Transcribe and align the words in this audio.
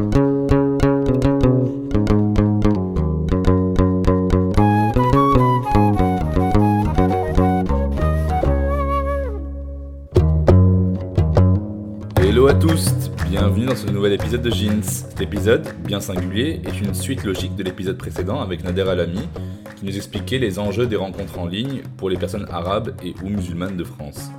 Hello 0.00 0.06
à 12.46 12.54
tous, 12.54 13.10
bienvenue 13.28 13.66
dans 13.66 13.76
ce 13.76 13.90
nouvel 13.90 14.14
épisode 14.14 14.40
de 14.40 14.50
Jeans. 14.50 14.82
Cet 14.82 15.20
épisode, 15.20 15.68
bien 15.84 16.00
singulier, 16.00 16.62
est 16.64 16.80
une 16.80 16.94
suite 16.94 17.24
logique 17.24 17.54
de 17.56 17.62
l'épisode 17.62 17.98
précédent 17.98 18.40
avec 18.40 18.64
Nader 18.64 18.88
Alami, 18.88 19.28
qui 19.76 19.84
nous 19.84 19.94
expliquait 19.94 20.38
les 20.38 20.58
enjeux 20.58 20.86
des 20.86 20.96
rencontres 20.96 21.38
en 21.38 21.44
ligne 21.44 21.82
pour 21.98 22.08
les 22.08 22.16
personnes 22.16 22.46
arabes 22.50 22.94
et 23.04 23.14
ou 23.22 23.28
musulmanes 23.28 23.76
de 23.76 23.84
France. 23.84 24.30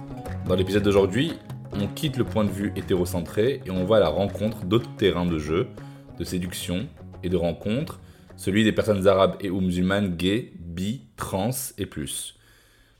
Dans 0.47 0.55
l'épisode 0.55 0.81
d'aujourd'hui, 0.81 1.33
on 1.73 1.87
quitte 1.87 2.17
le 2.17 2.23
point 2.23 2.43
de 2.43 2.51
vue 2.51 2.71
hétérocentré 2.75 3.61
et 3.65 3.71
on 3.71 3.85
va 3.85 3.97
à 3.97 3.99
la 3.99 4.09
rencontre 4.09 4.65
d'autres 4.65 4.93
terrains 4.97 5.25
de 5.25 5.39
jeu, 5.39 5.67
de 6.19 6.23
séduction 6.23 6.87
et 7.23 7.29
de 7.29 7.37
rencontre, 7.37 7.99
celui 8.35 8.63
des 8.63 8.71
personnes 8.71 9.07
arabes 9.07 9.35
et 9.39 9.49
ou 9.49 9.61
musulmanes 9.61 10.15
gays, 10.15 10.53
bi, 10.59 11.01
trans 11.15 11.51
et 11.77 11.85
plus. 11.85 12.35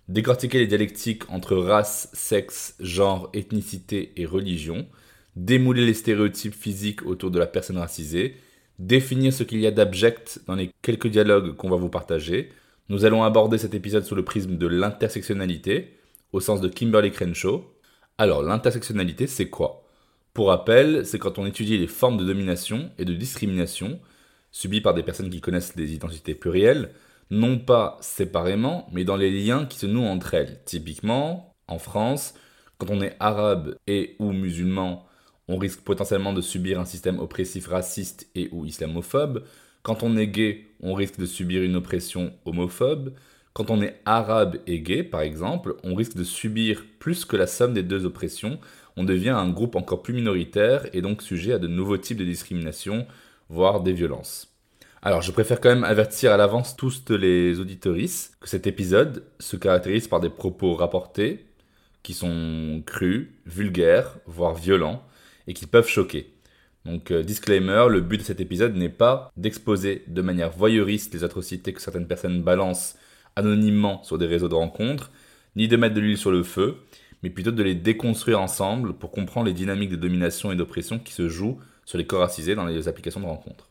Décortiquer 0.08 0.60
les 0.60 0.68
dialectiques 0.68 1.30
entre 1.30 1.56
race, 1.56 2.10
sexe, 2.14 2.76
genre, 2.80 3.30
ethnicité 3.34 4.12
et 4.18 4.26
religion, 4.26 4.88
démouler 5.36 5.86
les 5.86 5.94
stéréotypes 5.94 6.54
physiques 6.54 7.06
autour 7.06 7.32
de 7.32 7.40
la 7.40 7.48
personne 7.48 7.78
racisée, 7.78 8.36
définir 8.80 9.32
ce 9.32 9.44
qu'il 9.44 9.60
y 9.60 9.68
a 9.68 9.72
d'abject 9.72 10.42
dans 10.48 10.56
les 10.56 10.72
quelques 10.82 11.08
dialogues 11.08 11.56
qu'on 11.56 11.70
va 11.70 11.78
vous 11.78 11.90
partager. 11.90 12.50
Nous 12.90 13.06
allons 13.06 13.24
aborder 13.24 13.58
cet 13.58 13.74
épisode 13.74 14.04
sous 14.04 14.16
le 14.16 14.26
prisme 14.26 14.58
de 14.58 14.68
l'intersectionnalité, 14.68 15.94
au 16.34 16.40
sens 16.40 16.62
de 16.62 16.68
Kimberly 16.68 17.12
Crenshaw. 17.12 17.64
Alors, 18.22 18.44
l'intersectionnalité, 18.44 19.26
c'est 19.26 19.50
quoi? 19.50 19.84
Pour 20.36 20.50
rappel, 20.50 21.08
c'est 21.08 21.18
quand 21.18 21.40
on 21.40 21.48
étudie 21.48 21.80
les 21.80 21.88
formes 21.88 22.18
de 22.18 22.24
domination 22.24 22.92
et 23.00 23.04
de 23.04 23.16
discrimination 23.16 24.00
subies 24.52 24.80
par 24.80 24.94
des 24.94 25.02
personnes 25.02 25.32
qui 25.32 25.42
connaissent 25.42 25.76
des 25.76 25.96
identités 25.96 26.36
plurielles, 26.36 26.92
non 27.32 27.58
pas 27.58 27.98
séparément, 28.00 28.88
mais 28.92 29.06
dans 29.06 29.16
les 29.16 29.32
liens 29.32 29.66
qui 29.66 29.80
se 29.80 29.88
nouent 29.88 30.06
entre 30.06 30.36
elles. 30.36 30.60
Typiquement, 30.66 31.56
en 31.68 31.80
France, 31.80 32.36
quand 32.78 32.92
on 32.92 33.02
est 33.02 33.16
arabe 33.20 33.76
et 33.88 34.18
ou 34.20 34.34
musulman, 34.34 35.08
on 35.48 35.58
risque 35.58 35.82
potentiellement 35.82 36.34
de 36.34 36.42
subir 36.42 36.80
un 36.80 36.86
système 36.86 37.18
oppressif 37.18 37.70
raciste 37.70 38.30
et 38.36 38.50
ou 38.52 38.66
islamophobe. 38.68 39.46
Quand 39.82 40.04
on 40.04 40.16
est 40.16 40.28
gay, 40.28 40.68
on 40.82 40.94
risque 40.94 41.18
de 41.18 41.26
subir 41.26 41.64
une 41.64 41.76
oppression 41.76 42.34
homophobe. 42.46 43.16
Quand 43.54 43.70
on 43.70 43.82
est 43.82 44.00
arabe 44.06 44.58
et 44.66 44.80
gay, 44.80 45.04
par 45.04 45.22
exemple, 45.22 45.76
on 45.84 45.96
risque 45.96 46.16
de 46.16 46.24
subir 46.24 46.86
plus 47.00 47.26
que 47.26 47.36
la 47.36 47.48
somme 47.48 47.74
des 47.74 47.84
deux 47.84 48.06
oppressions. 48.06 48.60
On 48.96 49.04
devient 49.04 49.30
un 49.30 49.50
groupe 49.50 49.76
encore 49.76 50.02
plus 50.02 50.14
minoritaire 50.14 50.88
et 50.94 51.02
donc 51.02 51.22
sujet 51.22 51.54
à 51.54 51.60
de 51.60 51.68
nouveaux 51.68 51.98
types 51.98 52.18
de 52.18 52.24
discrimination, 52.24 53.06
voire 53.50 53.82
des 53.82 53.94
violences. 53.94 54.48
Alors, 55.02 55.22
je 55.22 55.32
préfère 55.32 55.60
quand 55.60 55.70
même 55.70 55.84
avertir 55.84 56.32
à 56.32 56.38
l'avance 56.38 56.78
tous 56.78 57.04
les 57.10 57.60
auditorices 57.60 58.32
que 58.40 58.48
cet 58.48 58.68
épisode 58.68 59.24
se 59.40 59.58
caractérise 59.58 60.08
par 60.08 60.20
des 60.20 60.30
propos 60.30 60.76
rapportés 60.76 61.46
qui 62.04 62.14
sont 62.14 62.82
crus, 62.86 63.30
vulgaires, 63.46 64.18
voire 64.28 64.54
violents, 64.54 65.04
et 65.48 65.54
qui 65.54 65.66
peuvent 65.66 65.88
choquer. 65.88 66.32
Donc, 66.86 67.12
euh, 67.12 67.24
disclaimer, 67.24 67.88
le 67.90 68.02
but 68.02 68.18
de 68.20 68.24
cet 68.24 68.40
épisode 68.40 68.76
n'est 68.76 68.90
pas 68.90 69.32
d'exposer 69.38 70.04
de 70.08 70.22
manière 70.22 70.52
voyeuriste 70.52 71.14
les 71.14 71.24
atrocités 71.24 71.74
que 71.74 71.82
certaines 71.82 72.08
personnes 72.08 72.42
balancent 72.42 72.96
anonymement 73.36 74.04
sur 74.04 74.18
des 74.18 74.26
réseaux 74.26 74.50
de 74.50 74.56
rencontres, 74.56 75.12
ni 75.56 75.68
de 75.68 75.78
mettre 75.78 75.96
de 75.96 76.02
l'huile 76.02 76.18
sur 76.18 76.32
le 76.32 76.44
feu, 76.44 76.78
mais 77.24 77.30
plutôt 77.30 77.52
de 77.52 77.64
les 77.64 77.76
déconstruire 77.76 78.42
ensemble 78.42 78.94
pour 78.94 79.12
comprendre 79.12 79.48
les 79.48 79.54
dynamiques 79.54 79.92
de 79.92 79.96
domination 79.96 80.52
et 80.52 80.56
d'oppression 80.56 81.00
qui 81.00 81.14
se 81.14 81.30
jouent 81.30 81.60
sur 81.86 81.98
les 81.98 82.06
corps 82.06 82.22
racisés 82.22 82.56
dans 82.56 82.66
les 82.66 82.88
applications 82.88 83.20
de 83.20 83.26
rencontres. 83.26 83.68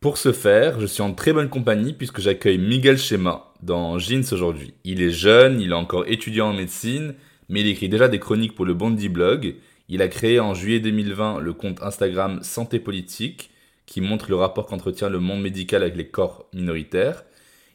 Pour 0.00 0.16
ce 0.16 0.32
faire, 0.32 0.78
je 0.78 0.86
suis 0.86 1.02
en 1.02 1.12
très 1.12 1.32
bonne 1.32 1.48
compagnie 1.48 1.92
puisque 1.92 2.20
j'accueille 2.20 2.58
Miguel 2.58 2.98
Schema 2.98 3.52
dans 3.62 3.98
Jeans 3.98 4.24
aujourd'hui. 4.30 4.74
Il 4.84 5.02
est 5.02 5.10
jeune, 5.10 5.60
il 5.60 5.70
est 5.70 5.74
encore 5.74 6.06
étudiant 6.06 6.50
en 6.50 6.52
médecine, 6.52 7.14
mais 7.48 7.62
il 7.62 7.66
écrit 7.66 7.88
déjà 7.88 8.06
des 8.06 8.20
chroniques 8.20 8.54
pour 8.54 8.64
le 8.64 8.74
Bondi 8.74 9.08
Blog. 9.08 9.56
Il 9.88 10.00
a 10.00 10.06
créé 10.06 10.38
en 10.38 10.54
juillet 10.54 10.78
2020 10.78 11.40
le 11.40 11.52
compte 11.52 11.82
Instagram 11.82 12.40
Santé 12.42 12.78
Politique 12.78 13.50
qui 13.86 14.00
montre 14.00 14.26
le 14.28 14.36
rapport 14.36 14.66
qu'entretient 14.66 15.08
le 15.08 15.18
monde 15.18 15.40
médical 15.40 15.82
avec 15.82 15.96
les 15.96 16.06
corps 16.06 16.46
minoritaires. 16.52 17.24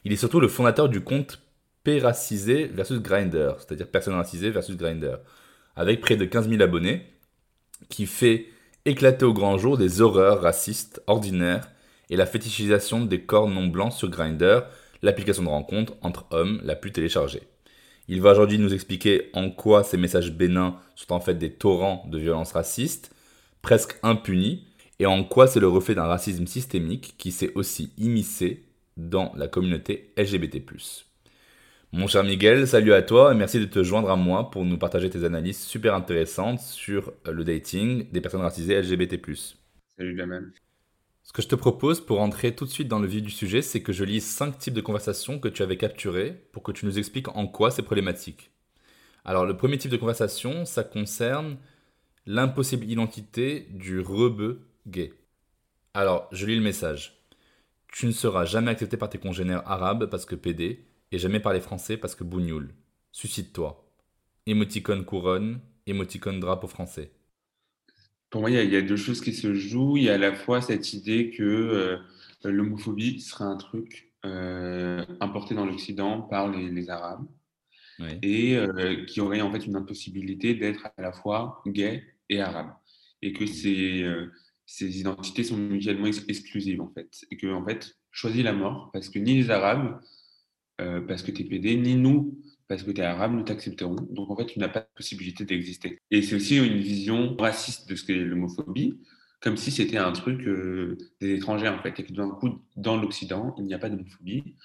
Il 0.04 0.12
est 0.12 0.16
surtout 0.16 0.40
le 0.40 0.48
fondateur 0.48 0.88
du 0.88 1.00
compte 1.00 1.40
Péracisé 1.82 2.66
versus 2.66 3.00
Grinder, 3.00 3.52
c'est-à-dire 3.58 3.88
personne 3.88 4.14
racisée 4.14 4.50
versus 4.50 4.76
Grinder, 4.76 5.16
avec 5.76 6.00
près 6.00 6.16
de 6.16 6.24
15 6.24 6.48
000 6.48 6.62
abonnés, 6.62 7.06
qui 7.88 8.06
fait 8.06 8.46
éclater 8.84 9.24
au 9.24 9.32
grand 9.32 9.58
jour 9.58 9.76
des 9.76 10.00
horreurs 10.00 10.40
racistes 10.40 11.02
ordinaires 11.06 11.68
et 12.10 12.16
la 12.16 12.26
fétichisation 12.26 13.04
des 13.04 13.22
corps 13.22 13.48
non 13.48 13.66
blancs 13.66 13.92
sur 13.92 14.08
Grindr, 14.08 14.64
l'application 15.02 15.42
de 15.42 15.48
rencontre 15.48 15.94
entre 16.02 16.26
hommes 16.30 16.60
la 16.64 16.74
plus 16.74 16.92
téléchargée. 16.92 17.42
Il 18.08 18.20
va 18.20 18.32
aujourd'hui 18.32 18.58
nous 18.58 18.74
expliquer 18.74 19.30
en 19.32 19.50
quoi 19.50 19.82
ces 19.82 19.96
messages 19.96 20.32
bénins 20.32 20.76
sont 20.94 21.12
en 21.12 21.20
fait 21.20 21.34
des 21.34 21.52
torrents 21.52 22.06
de 22.10 22.18
violences 22.18 22.52
racistes, 22.52 23.14
presque 23.62 23.98
impunis, 24.02 24.66
et 24.98 25.06
en 25.06 25.24
quoi 25.24 25.46
c'est 25.46 25.60
le 25.60 25.68
reflet 25.68 25.94
d'un 25.94 26.04
racisme 26.04 26.46
systémique 26.46 27.14
qui 27.18 27.32
s'est 27.32 27.52
aussi 27.54 27.92
immiscé 27.98 28.64
dans 28.96 29.32
la 29.36 29.48
communauté 29.48 30.12
LGBT+. 30.16 30.62
Mon 31.92 32.08
cher 32.08 32.24
Miguel, 32.24 32.66
salut 32.66 32.92
à 32.92 33.02
toi 33.02 33.32
et 33.32 33.36
merci 33.36 33.60
de 33.60 33.66
te 33.66 33.82
joindre 33.84 34.10
à 34.10 34.16
moi 34.16 34.50
pour 34.50 34.64
nous 34.64 34.78
partager 34.78 35.08
tes 35.10 35.24
analyses 35.24 35.60
super 35.60 35.94
intéressantes 35.94 36.60
sur 36.60 37.12
le 37.24 37.44
dating 37.44 38.10
des 38.10 38.20
personnes 38.20 38.40
racisées 38.40 38.80
LGBT+. 38.80 39.20
Salut 39.96 40.16
la 40.16 40.26
même. 40.26 40.52
Ce 41.22 41.32
que 41.32 41.40
je 41.40 41.48
te 41.48 41.54
propose 41.54 42.04
pour 42.04 42.20
entrer 42.20 42.54
tout 42.54 42.64
de 42.64 42.70
suite 42.70 42.88
dans 42.88 42.98
le 42.98 43.06
vif 43.06 43.22
du 43.22 43.30
sujet, 43.30 43.62
c'est 43.62 43.82
que 43.82 43.92
je 43.92 44.04
lise 44.04 44.26
cinq 44.26 44.58
types 44.58 44.74
de 44.74 44.80
conversations 44.80 45.38
que 45.38 45.48
tu 45.48 45.62
avais 45.62 45.76
capturées 45.76 46.32
pour 46.52 46.62
que 46.62 46.72
tu 46.72 46.84
nous 46.84 46.98
expliques 46.98 47.28
en 47.28 47.46
quoi 47.46 47.70
c'est 47.70 47.82
problématique. 47.82 48.50
Alors, 49.24 49.46
le 49.46 49.56
premier 49.56 49.78
type 49.78 49.90
de 49.90 49.96
conversation, 49.96 50.64
ça 50.66 50.84
concerne 50.84 51.56
l'impossible 52.26 52.84
identité 52.84 53.68
du 53.70 54.00
rebeu 54.00 54.66
gay. 54.86 55.12
Alors, 55.94 56.28
je 56.32 56.44
lis 56.44 56.56
le 56.56 56.62
message. 56.62 57.13
Tu 57.94 58.04
ne 58.06 58.12
seras 58.12 58.44
jamais 58.44 58.72
accepté 58.72 58.98
par 58.98 59.08
tes 59.08 59.16
congénères 59.18 59.66
arabes 59.66 60.10
parce 60.10 60.26
que 60.26 60.34
PD, 60.34 60.86
et 61.12 61.18
jamais 61.18 61.40
par 61.40 61.54
les 61.54 61.62
Français 61.62 61.96
parce 61.96 62.14
que 62.14 62.22
bougnoul. 62.22 62.74
Suscite-toi. 63.10 63.90
Émoticône 64.46 65.06
couronne, 65.06 65.62
émoticône 65.86 66.40
drapeau 66.40 66.68
français. 66.68 67.12
Pour 68.30 68.40
moi, 68.40 68.50
il 68.50 68.54
y, 68.56 68.58
a, 68.58 68.64
il 68.64 68.72
y 68.72 68.76
a 68.76 68.82
deux 68.82 68.96
choses 68.96 69.20
qui 69.20 69.32
se 69.32 69.54
jouent. 69.54 69.96
Il 69.96 70.04
y 70.04 70.10
a 70.10 70.14
à 70.14 70.18
la 70.18 70.34
fois 70.34 70.60
cette 70.60 70.92
idée 70.92 71.30
que 71.30 71.42
euh, 71.42 71.98
l'homophobie 72.44 73.20
serait 73.20 73.44
un 73.44 73.56
truc 73.56 74.12
euh, 74.24 75.04
importé 75.20 75.54
dans 75.54 75.66
l'Occident 75.66 76.22
par 76.22 76.50
les, 76.50 76.70
les 76.70 76.90
Arabes 76.90 77.26
Oui. 77.98 78.22
et 78.22 78.56
euh, 78.56 79.04
qui 79.06 79.20
aurait 79.20 79.40
en 79.42 79.52
fait 79.52 79.66
une 79.66 79.76
impossibilité 79.76 80.54
d'être 80.54 80.88
à 80.96 81.02
la 81.02 81.12
fois 81.12 81.62
gay 81.66 82.04
et 82.28 82.40
arabe. 82.40 82.72
Et 83.22 83.32
que 83.32 83.46
ces, 83.46 84.02
euh, 84.02 84.32
ces 84.66 84.98
identités 84.98 85.44
sont 85.44 85.56
mutuellement 85.56 86.06
ex- 86.06 86.24
exclusives 86.28 86.80
en 86.80 86.90
fait. 86.92 87.08
Et 87.30 87.36
que 87.36 87.46
en 87.52 87.64
fait, 87.64 87.96
choisis 88.10 88.42
la 88.44 88.52
mort 88.52 88.90
parce 88.92 89.08
que 89.08 89.18
ni 89.18 89.34
les 89.36 89.50
Arabes, 89.50 90.00
euh, 90.80 91.00
parce 91.02 91.22
que 91.22 91.30
tu 91.30 91.42
es 91.42 91.44
PD, 91.44 91.76
ni 91.76 91.96
nous, 91.96 92.38
parce 92.68 92.82
que 92.82 92.90
tu 92.90 93.00
es 93.00 93.04
arabe, 93.04 93.32
nous 93.32 93.42
t'accepterons. 93.42 93.96
Donc 94.10 94.30
en 94.30 94.36
fait, 94.36 94.46
tu 94.46 94.58
n'as 94.58 94.68
pas 94.68 94.80
de 94.80 94.88
possibilité 94.96 95.44
d'exister. 95.44 95.98
Et 96.10 96.22
c'est 96.22 96.34
aussi 96.36 96.56
une 96.56 96.78
vision 96.78 97.36
raciste 97.36 97.88
de 97.88 97.94
ce 97.94 98.04
qu'est 98.04 98.14
l'homophobie, 98.14 98.98
comme 99.40 99.56
si 99.56 99.70
c'était 99.70 99.98
un 99.98 100.12
truc 100.12 100.46
euh, 100.46 100.96
des 101.20 101.34
étrangers 101.34 101.68
en 101.68 101.80
fait, 101.82 101.98
et 102.00 102.04
que 102.04 102.12
d'un 102.12 102.30
coup, 102.30 102.58
dans 102.76 102.96
l'Occident, 102.96 103.54
il 103.58 103.64
n'y 103.64 103.74
a 103.74 103.78
pas 103.78 103.90
d'homophobie. 103.90 104.56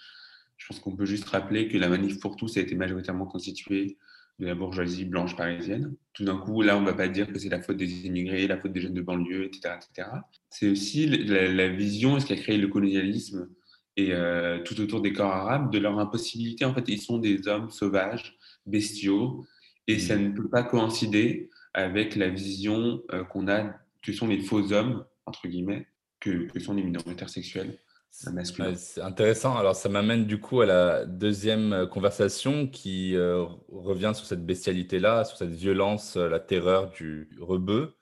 Je 0.58 0.68
pense 0.68 0.80
qu'on 0.80 0.96
peut 0.96 1.06
juste 1.06 1.26
rappeler 1.26 1.68
que 1.68 1.78
la 1.78 1.90
manif 1.90 2.20
pour 2.20 2.36
tous 2.36 2.58
a 2.58 2.62
été 2.62 2.76
majoritairement 2.76 3.26
constituée 3.26 3.98
de 4.40 4.46
la 4.46 4.56
bourgeoisie 4.56 5.06
blanche 5.06 5.36
parisienne. 5.36 5.96
Tout 6.14 6.24
d'un 6.24 6.38
coup, 6.38 6.62
là, 6.62 6.78
on 6.78 6.82
ne 6.82 6.86
va 6.86 6.94
pas 6.94 7.08
dire 7.10 7.28
que 7.32 7.38
c'est 7.38 7.50
la 7.50 7.62
faute 7.62 7.78
des 7.78 8.06
immigrés, 8.06 8.48
la 8.48 8.58
faute 8.58 8.72
des 8.72 8.82
jeunes 8.82 8.94
de 8.94 9.02
banlieue, 9.02 9.46
etc. 9.46 9.76
etc. 9.76 10.10
C'est 10.50 10.70
aussi 10.70 11.08
la, 11.08 11.48
la 11.52 11.68
vision, 11.68 12.20
ce 12.20 12.26
qui 12.26 12.34
a 12.34 12.38
créé 12.38 12.58
le 12.58 12.68
colonialisme 12.68 13.50
et 13.98 14.14
euh, 14.14 14.64
tout 14.64 14.80
autour 14.80 15.02
des 15.02 15.12
corps 15.12 15.32
arabes, 15.32 15.72
de 15.72 15.78
leur 15.78 16.00
impossibilité. 16.00 16.64
En 16.64 16.74
fait, 16.74 16.88
ils 16.88 17.02
sont 17.02 17.18
des 17.18 17.48
hommes 17.48 17.70
sauvages, 17.70 18.38
bestiaux, 18.66 19.46
et 19.88 20.00
ça 20.00 20.16
ne 20.16 20.30
peut 20.30 20.50
pas 20.50 20.64
coïncider 20.64 21.50
avec 21.74 22.16
la 22.16 22.30
vision 22.30 23.02
qu'on 23.30 23.48
a 23.48 23.76
que 24.02 24.14
sont 24.14 24.28
les 24.28 24.40
faux 24.40 24.72
hommes, 24.72 25.06
entre 25.26 25.48
guillemets, 25.48 25.88
que, 26.20 26.48
que 26.48 26.60
sont 26.60 26.74
les 26.74 26.84
minoritaires 26.84 27.30
sexuels. 27.30 27.80
C'est 28.12 29.02
intéressant. 29.02 29.58
Alors, 29.58 29.76
ça 29.76 29.88
m'amène 29.88 30.26
du 30.26 30.40
coup 30.40 30.62
à 30.62 30.66
la 30.66 31.06
deuxième 31.06 31.88
conversation 31.88 32.68
qui 32.68 33.16
revient 33.18 34.12
sur 34.14 34.26
cette 34.26 34.46
bestialité-là, 34.46 35.24
sur 35.24 35.38
cette 35.38 35.52
violence, 35.52 36.18
la 36.18 36.40
terreur 36.40 36.92
du 36.92 37.30
rebeu. 37.40 37.96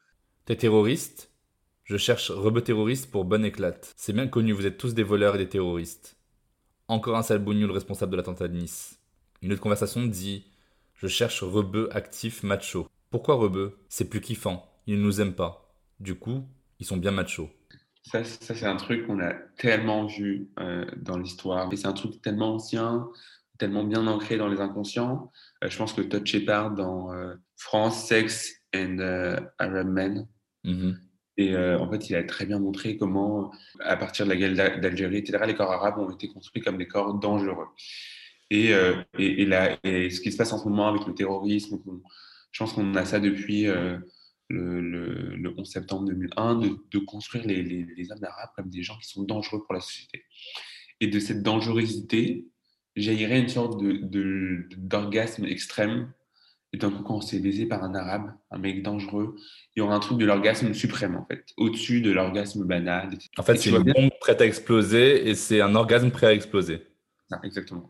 T'es 0.45 0.55
terroriste 0.55 1.31
Je 1.83 1.97
cherche 1.97 2.31
rebeu 2.31 2.61
terroriste 2.61 3.11
pour 3.11 3.25
bonne 3.25 3.45
éclate. 3.45 3.93
C'est 3.97 4.13
bien 4.13 4.27
connu, 4.27 4.53
vous 4.53 4.65
êtes 4.65 4.77
tous 4.77 4.93
des 4.93 5.03
voleurs 5.03 5.35
et 5.35 5.39
des 5.39 5.49
terroristes. 5.49 6.17
Encore 6.87 7.17
un 7.17 7.21
sale 7.23 7.43
le 7.43 7.71
responsable 7.71 8.13
de 8.13 8.17
l'attentat 8.17 8.47
de 8.47 8.55
Nice. 8.55 8.99
Une 9.41 9.51
autre 9.51 9.61
conversation 9.61 10.05
dit 10.05 10.45
Je 10.95 11.07
cherche 11.07 11.43
rebeu 11.43 11.89
actif 11.91 12.43
macho. 12.43 12.87
Pourquoi 13.09 13.35
rebeu? 13.35 13.77
C'est 13.89 14.09
plus 14.09 14.21
kiffant. 14.21 14.71
Ils 14.87 14.97
ne 14.97 15.03
nous 15.03 15.19
aiment 15.19 15.35
pas. 15.35 15.69
Du 15.99 16.15
coup, 16.15 16.45
ils 16.79 16.85
sont 16.85 16.97
bien 16.97 17.11
machos. 17.11 17.49
Ça, 18.11 18.23
ça 18.23 18.55
c'est 18.55 18.65
un 18.65 18.77
truc 18.77 19.05
qu'on 19.05 19.19
a 19.19 19.33
tellement 19.57 20.05
vu 20.05 20.47
euh, 20.59 20.85
dans 20.95 21.17
l'histoire. 21.17 21.71
Et 21.73 21.75
c'est 21.75 21.87
un 21.87 21.93
truc 21.93 22.21
tellement 22.21 22.55
ancien, 22.55 23.07
tellement 23.57 23.83
bien 23.83 24.07
ancré 24.07 24.37
dans 24.37 24.47
les 24.47 24.61
inconscients. 24.61 25.31
Euh, 25.63 25.69
je 25.69 25.77
pense 25.77 25.91
que 25.91 26.01
Todd 26.01 26.25
Shepard 26.25 26.73
dans 26.73 27.13
euh, 27.13 27.33
France, 27.57 28.07
Sex 28.07 28.61
and 28.73 28.99
Arab 29.59 29.87
Men. 29.87 30.27
Mm-hmm. 30.63 30.95
Et 31.39 31.55
en 31.55 31.87
fait, 31.91 32.09
il 32.09 32.15
a 32.15 32.23
très 32.23 32.47
bien 32.47 32.57
montré 32.57 32.97
comment, 32.97 33.51
à 33.81 33.95
partir 33.95 34.25
de 34.25 34.31
la 34.31 34.35
guerre 34.35 34.79
d'Algérie, 34.79 35.17
etc., 35.17 35.43
les 35.45 35.53
corps 35.53 35.71
arabes 35.71 35.99
ont 35.99 36.09
été 36.09 36.29
construits 36.29 36.63
comme 36.63 36.79
des 36.79 36.87
corps 36.87 37.13
dangereux. 37.13 37.67
Et, 38.49 38.71
et, 39.19 39.47
et, 39.83 40.09
ce 40.09 40.19
qui 40.19 40.31
se 40.31 40.37
passe 40.37 40.51
en 40.51 40.57
ce 40.57 40.67
moment 40.67 40.87
avec 40.87 41.05
le 41.05 41.13
terrorisme, 41.13 41.77
je 42.51 42.63
pense 42.63 42.73
qu'on 42.73 42.95
a 42.95 43.05
ça 43.05 43.19
depuis 43.19 43.67
le, 44.49 45.35
le, 45.35 45.53
11 45.57 45.69
septembre 45.69 46.05
2001, 46.05 46.55
de, 46.91 46.99
construire 46.99 47.45
les, 47.45 47.63
les, 47.63 48.11
hommes 48.11 48.23
arabes 48.23 48.49
comme 48.55 48.69
des 48.69 48.83
gens 48.83 48.97
qui 48.97 49.07
sont 49.07 49.23
dangereux 49.23 49.63
pour 49.63 49.73
la 49.73 49.81
société. 49.81 50.23
Et 50.99 51.07
de 51.07 51.19
cette 51.19 51.43
dangerosité, 51.43 52.47
jaillirait 52.95 53.39
une 53.39 53.49
sorte 53.49 53.81
d'orgasme 53.81 55.43
de, 55.43 55.49
extrême. 55.49 56.11
Et 56.73 56.77
d'un 56.77 56.91
coup, 56.91 57.03
quand 57.03 57.15
on 57.15 57.21
s'est 57.21 57.39
baisé 57.39 57.65
par 57.65 57.83
un 57.83 57.95
arabe, 57.95 58.33
un 58.51 58.57
mec 58.57 58.83
dangereux, 58.83 59.35
il 59.75 59.79
y 59.79 59.81
aura 59.81 59.95
un 59.95 59.99
truc 59.99 60.17
de 60.17 60.25
l'orgasme 60.25 60.73
suprême, 60.73 61.15
en 61.15 61.25
fait, 61.25 61.45
au-dessus 61.55 62.01
de 62.01 62.11
l'orgasme 62.11 62.65
banal. 62.65 63.17
En 63.37 63.43
fait, 63.43 63.55
c'est 63.55 63.69
une 63.69 63.83
bombe 63.83 64.09
prête 64.19 64.41
à 64.41 64.45
exploser 64.45 65.29
et 65.29 65.35
c'est 65.35 65.61
un 65.61 65.75
orgasme 65.75 66.11
prêt 66.11 66.27
à 66.27 66.33
exploser. 66.33 66.85
Ah, 67.31 67.39
exactement. 67.43 67.89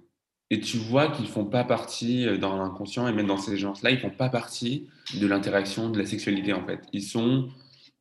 Et 0.50 0.60
tu 0.62 0.78
vois 0.78 1.10
qu'ils 1.10 1.28
font 1.28 1.46
pas 1.46 1.64
partie 1.64 2.26
euh, 2.26 2.38
dans 2.38 2.58
l'inconscient 2.58 3.08
et 3.08 3.14
même 3.14 3.28
dans 3.28 3.38
ces 3.38 3.58
gens-là, 3.58 3.92
ils 3.92 4.00
font 4.00 4.10
pas 4.10 4.30
partie 4.30 4.88
de 5.20 5.28
l'interaction 5.28 5.90
de 5.90 6.00
la 6.00 6.06
sexualité 6.06 6.54
en 6.54 6.66
fait. 6.66 6.80
Ils 6.94 7.04
sont 7.04 7.50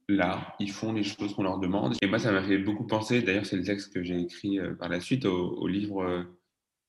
là, 0.09 0.55
ils 0.61 0.71
font 0.71 0.93
les 0.93 1.03
choses 1.03 1.35
qu'on 1.35 1.43
leur 1.43 1.59
demande. 1.59 1.95
Et 2.03 2.07
moi, 2.07 2.19
ça 2.19 2.33
m'a 2.33 2.43
fait 2.43 2.59
beaucoup 2.59 2.87
penser. 2.87 3.23
D'ailleurs, 3.23 3.47
c'est 3.47 3.57
le 3.57 3.65
texte 3.65 3.93
que 3.93 4.03
j'ai 4.03 4.21
écrit 4.21 4.59
euh, 4.59 4.75
par 4.75 4.89
la 4.89 5.01
suite 5.01 5.25
au, 5.25 5.67
livre 5.67 6.03
euh, 6.05 6.23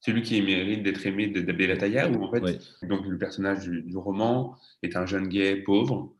Celui 0.01 0.21
qui 0.21 0.39
mérite 0.41 0.83
d'être 0.83 1.05
aimé 1.05 1.27
d'Abdel 1.27 1.71
Ataya, 1.71 2.09
où 2.09 2.23
en 2.23 2.31
fait, 2.31 2.59
donc 2.83 3.05
le 3.07 3.17
personnage 3.17 3.67
du, 3.67 3.97
roman 3.97 4.55
est 4.83 4.95
un 4.95 5.05
jeune 5.05 5.27
gay 5.27 5.55
pauvre. 5.55 6.13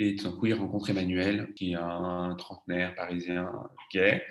Et 0.00 0.14
tout 0.14 0.24
d'un 0.24 0.36
coup, 0.36 0.46
il 0.46 0.54
rencontre 0.54 0.90
Emmanuel, 0.90 1.52
qui 1.56 1.72
est 1.72 1.74
un 1.74 2.34
trentenaire 2.38 2.94
parisien 2.94 3.50
gay. 3.92 4.24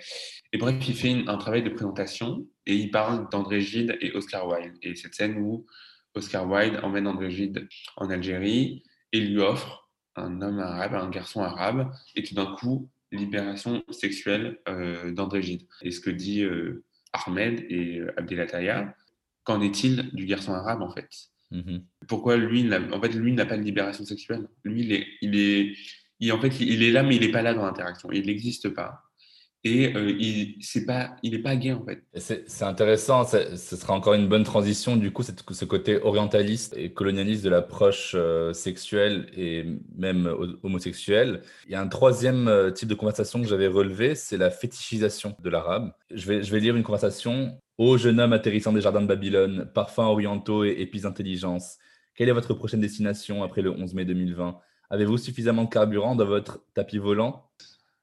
Et 0.52 0.58
bref, 0.58 0.76
il 0.88 0.94
fait 0.94 1.24
un 1.26 1.36
travail 1.36 1.62
de 1.62 1.68
présentation 1.68 2.46
et 2.64 2.74
il 2.74 2.90
parle 2.90 3.28
d'André 3.30 3.60
Gide 3.60 3.98
et 4.00 4.12
Oscar 4.12 4.48
Wilde. 4.48 4.78
Et 4.82 4.94
cette 4.96 5.14
scène 5.14 5.38
où 5.38 5.66
Oscar 6.14 6.48
Wilde 6.48 6.80
emmène 6.82 7.06
André 7.06 7.30
Gide 7.30 7.68
en 7.96 8.08
Algérie 8.08 8.82
et 9.12 9.20
lui 9.20 9.38
offre 9.38 9.88
un 10.16 10.42
homme 10.42 10.58
arabe, 10.58 10.94
un 10.94 11.10
garçon 11.10 11.42
arabe, 11.42 11.90
et 12.16 12.22
tout 12.22 12.34
d'un 12.34 12.56
coup, 12.56 12.90
libération 13.12 13.82
sexuelle 13.90 14.58
euh, 14.68 15.12
d'André 15.12 15.42
Gide. 15.42 15.66
Et 15.82 15.90
ce 15.90 16.00
que 16.00 16.10
dit 16.10 16.42
euh, 16.42 16.84
Ahmed 17.12 17.64
et 17.68 17.98
euh, 17.98 18.12
Abdelataya, 18.18 18.94
qu'en 19.44 19.60
est-il 19.60 20.10
du 20.12 20.26
garçon 20.26 20.52
arabe 20.52 20.82
en 20.82 20.90
fait? 20.90 21.08
Mmh 21.50 21.78
Pourquoi 22.06 22.36
lui, 22.36 22.68
en 22.92 23.00
fait, 23.00 23.12
lui 23.14 23.32
n'a 23.32 23.46
pas 23.46 23.56
de 23.56 23.62
libération 23.62 24.04
sexuelle? 24.04 24.48
Lui, 24.64 24.82
il 24.82 24.92
est, 24.92 25.06
il 25.22 25.36
est, 25.36 25.74
il, 26.20 26.32
en 26.32 26.40
fait, 26.40 26.60
il 26.60 26.82
est 26.82 26.90
là, 26.90 27.02
mais 27.02 27.16
il 27.16 27.22
n'est 27.22 27.32
pas 27.32 27.42
là 27.42 27.54
dans 27.54 27.64
l'interaction. 27.64 28.10
Il 28.12 28.26
n'existe 28.26 28.68
pas 28.70 29.08
et 29.64 29.94
euh, 29.96 30.10
il 30.18 30.56
c'est 30.60 30.86
pas 30.86 31.16
il 31.22 31.34
est 31.34 31.40
pas 31.40 31.56
gay 31.56 31.72
en 31.72 31.84
fait. 31.84 32.02
C'est 32.14 32.64
intéressant, 32.64 33.24
ce 33.24 33.56
sera 33.56 33.92
encore 33.92 34.14
une 34.14 34.28
bonne 34.28 34.44
transition 34.44 34.96
du 34.96 35.10
coup 35.10 35.22
ce 35.22 35.64
côté 35.64 36.00
orientaliste 36.00 36.74
et 36.76 36.92
colonialiste 36.92 37.44
de 37.44 37.50
l'approche 37.50 38.12
euh, 38.14 38.52
sexuelle 38.52 39.28
et 39.36 39.64
même 39.96 40.32
homosexuelle. 40.62 41.42
Il 41.66 41.72
y 41.72 41.74
a 41.74 41.80
un 41.80 41.88
troisième 41.88 42.46
euh, 42.46 42.70
type 42.70 42.88
de 42.88 42.94
conversation 42.94 43.40
que 43.42 43.48
j'avais 43.48 43.66
relevé, 43.66 44.14
c'est 44.14 44.36
la 44.36 44.50
fétichisation 44.50 45.36
de 45.42 45.50
l'arabe. 45.50 45.92
Je 46.12 46.26
vais 46.28 46.42
je 46.42 46.52
vais 46.52 46.60
lire 46.60 46.76
une 46.76 46.84
conversation 46.84 47.58
Ô 47.78 47.96
jeune 47.96 48.18
homme 48.18 48.32
atterrissant 48.32 48.72
des 48.72 48.80
jardins 48.80 49.02
de 49.02 49.06
Babylone, 49.06 49.70
parfums 49.72 50.00
orientaux 50.00 50.64
et 50.64 50.74
épices 50.80 51.02
d'intelligence, 51.02 51.78
quelle 52.16 52.28
est 52.28 52.32
votre 52.32 52.52
prochaine 52.52 52.80
destination 52.80 53.44
après 53.44 53.62
le 53.62 53.70
11 53.70 53.94
mai 53.94 54.04
2020 54.04 54.58
Avez-vous 54.90 55.16
suffisamment 55.16 55.62
de 55.62 55.68
carburant 55.68 56.16
dans 56.16 56.24
votre 56.26 56.64
tapis 56.74 56.98
volant? 56.98 57.48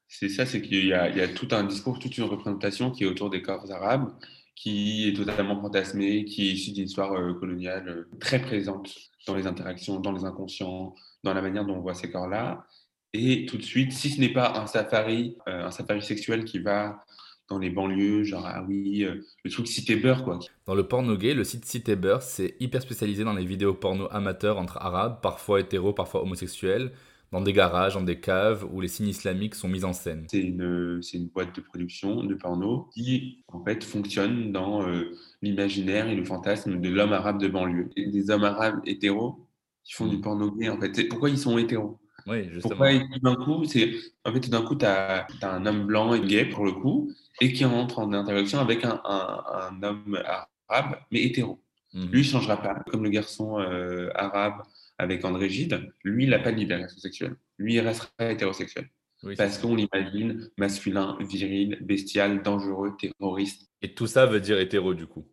C'est 0.08 0.30
ça, 0.30 0.46
c'est 0.46 0.62
qu'il 0.62 0.86
y, 0.86 0.94
a 0.94 1.28
tout 1.28 1.48
un 1.50 1.64
discours, 1.64 1.98
toute 1.98 2.16
une 2.16 2.24
représentation 2.24 2.90
qui 2.90 3.04
est 3.04 3.06
autour 3.06 3.28
des 3.28 3.42
corps 3.42 3.70
arabes, 3.70 4.14
qui 4.54 5.08
est 5.08 5.12
totalement 5.12 5.60
fantasmée, 5.60 6.24
qui 6.24 6.48
est 6.48 6.52
issue 6.52 6.72
d'une 6.72 6.84
histoire 6.84 7.12
euh, 7.12 7.34
coloniale 7.34 7.88
euh, 7.88 8.18
très 8.18 8.40
présente 8.40 8.94
dans 9.26 9.34
les 9.34 9.46
interactions, 9.46 10.00
dans 10.00 10.12
les 10.12 10.24
inconscients, 10.24 10.94
dans 11.22 11.34
la 11.34 11.42
manière 11.42 11.66
dont 11.66 11.74
on 11.74 11.80
voit 11.80 11.92
ces 11.92 12.10
corps-là. 12.10 12.64
Et 13.12 13.44
tout 13.44 13.58
de 13.58 13.62
suite, 13.62 13.92
si 13.92 14.08
ce 14.08 14.20
n'est 14.22 14.32
pas 14.32 14.58
un 14.58 14.66
safari, 14.66 15.36
euh, 15.48 15.66
un 15.66 15.70
safari 15.70 16.00
sexuel 16.00 16.44
qui 16.44 16.60
va 16.60 17.04
dans 17.48 17.58
les 17.58 17.70
banlieues, 17.70 18.24
genre 18.24 18.44
ah 18.46 18.64
oui, 18.66 19.06
le 19.44 19.50
truc 19.50 19.68
Cité 19.68 19.96
Beurre 19.96 20.24
quoi. 20.24 20.38
Dans 20.66 20.74
le 20.74 20.86
porno 20.86 21.16
gay, 21.16 21.34
le 21.34 21.44
site 21.44 21.64
Cité 21.64 21.94
Beurre, 21.94 22.22
c'est 22.22 22.56
hyper 22.60 22.82
spécialisé 22.82 23.24
dans 23.24 23.34
les 23.34 23.44
vidéos 23.44 23.74
porno 23.74 24.08
amateurs 24.10 24.58
entre 24.58 24.78
arabes, 24.78 25.20
parfois 25.22 25.60
hétéros, 25.60 25.92
parfois 25.92 26.22
homosexuels 26.22 26.92
dans 27.32 27.40
des 27.40 27.52
garages, 27.52 27.94
dans 27.94 28.02
des 28.02 28.20
caves 28.20 28.66
où 28.72 28.80
les 28.80 28.88
signes 28.88 29.08
islamiques 29.08 29.54
sont 29.54 29.68
mis 29.68 29.84
en 29.84 29.92
scène. 29.92 30.26
C'est 30.30 30.40
une, 30.40 31.00
une, 31.12 31.26
boîte 31.28 31.54
de 31.56 31.60
production 31.60 32.22
de 32.22 32.34
porno 32.34 32.88
qui 32.94 33.44
en 33.48 33.64
fait 33.64 33.82
fonctionne 33.82 34.52
dans 34.52 34.86
euh, 34.86 35.10
l'imaginaire 35.42 36.08
et 36.08 36.14
le 36.14 36.24
fantasme 36.24 36.80
de 36.80 36.88
l'homme 36.88 37.12
arabe 37.12 37.40
de 37.40 37.48
banlieue. 37.48 37.90
Et 37.96 38.06
des 38.06 38.30
hommes 38.30 38.44
arabes 38.44 38.80
hétéros 38.84 39.46
qui 39.84 39.94
font 39.94 40.06
du 40.06 40.18
mm. 40.18 40.20
porno 40.20 40.50
gay 40.52 40.68
en 40.68 40.80
fait. 40.80 41.08
Pourquoi 41.08 41.30
ils 41.30 41.38
sont 41.38 41.58
hétéros? 41.58 41.98
Oui, 42.26 42.48
justement. 42.50 42.76
Pourquoi 42.76 43.18
d'un 43.22 43.36
coup, 43.36 43.64
c'est 43.64 43.92
en 44.24 44.32
fait 44.32 44.50
d'un 44.50 44.62
coup, 44.62 44.74
tu 44.74 44.84
as, 44.84 45.26
un 45.42 45.64
homme 45.66 45.86
blanc 45.86 46.12
et 46.14 46.20
gay 46.20 46.44
pour 46.44 46.64
le 46.64 46.72
coup, 46.72 47.12
et 47.40 47.52
qui 47.52 47.64
entre 47.64 48.00
en 48.00 48.12
interaction 48.12 48.58
avec 48.58 48.84
un, 48.84 49.00
un, 49.04 49.82
homme 49.82 50.20
arabe, 50.68 50.96
mais 51.10 51.22
hétéro. 51.22 51.62
Mm. 51.92 52.06
Lui, 52.06 52.20
il 52.20 52.26
ne 52.26 52.30
changera 52.30 52.60
pas. 52.60 52.74
Comme 52.90 53.04
le 53.04 53.10
garçon 53.10 53.60
euh, 53.60 54.10
arabe 54.14 54.62
avec 54.98 55.24
André 55.24 55.48
Gide, 55.48 55.92
lui, 56.02 56.24
il 56.24 56.30
n'a 56.30 56.38
pas 56.38 56.52
de 56.52 56.56
libération 56.56 56.98
sexuelle. 56.98 57.36
Lui, 57.58 57.74
il 57.74 57.80
restera 57.80 58.32
hétérosexuel. 58.32 58.88
parce 59.36 59.58
qu'on 59.58 59.74
l'imagine 59.74 60.50
masculin, 60.56 61.16
viril, 61.20 61.78
bestial, 61.82 62.42
dangereux, 62.42 62.96
terroriste. 62.98 63.70
Et 63.82 63.94
tout 63.94 64.06
ça 64.06 64.26
veut 64.26 64.40
dire 64.40 64.58
hétéro, 64.58 64.94
du 64.94 65.06
coup 65.06 65.26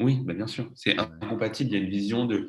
Oui, 0.00 0.20
bah 0.24 0.32
bien 0.32 0.46
sûr. 0.46 0.70
C'est 0.74 0.98
incompatible. 0.98 1.70
Il 1.70 1.72
y 1.74 1.76
a 1.76 1.84
une 1.84 1.90
vision 1.90 2.24
de. 2.24 2.48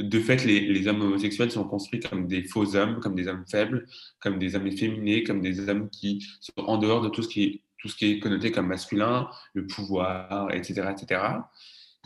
De 0.00 0.20
fait, 0.20 0.44
les, 0.44 0.60
les, 0.60 0.88
hommes 0.88 1.00
homosexuels 1.00 1.50
sont 1.50 1.64
construits 1.64 2.00
comme 2.00 2.26
des 2.26 2.42
faux 2.44 2.76
hommes, 2.76 3.00
comme 3.00 3.14
des 3.14 3.28
hommes 3.28 3.44
faibles, 3.50 3.86
comme 4.20 4.38
des 4.38 4.54
hommes 4.54 4.66
efféminés, 4.66 5.22
comme 5.24 5.40
des 5.40 5.68
hommes 5.68 5.88
qui 5.90 6.26
sont 6.40 6.64
en 6.66 6.78
dehors 6.78 7.00
de 7.00 7.08
tout 7.08 7.22
ce 7.22 7.28
qui 7.28 7.44
est, 7.44 7.62
tout 7.78 7.88
ce 7.88 7.96
qui 7.96 8.12
est 8.12 8.18
connoté 8.18 8.50
comme 8.50 8.66
masculin, 8.66 9.28
le 9.54 9.66
pouvoir, 9.66 10.52
etc. 10.52 10.90
etc. 10.90 11.20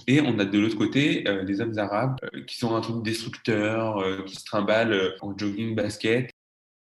Et 0.06 0.20
on 0.20 0.38
a 0.38 0.44
de 0.44 0.58
l'autre 0.58 0.76
côté 0.76 1.28
euh, 1.28 1.44
des 1.44 1.60
hommes 1.60 1.78
arabes 1.78 2.16
euh, 2.34 2.42
qui 2.44 2.56
sont 2.56 2.74
un 2.74 2.80
truc 2.80 3.02
destructeur, 3.02 3.98
euh, 3.98 4.22
qui 4.24 4.36
se 4.36 4.44
trimballent 4.44 5.14
en 5.20 5.36
jogging 5.36 5.74
basket. 5.74 6.30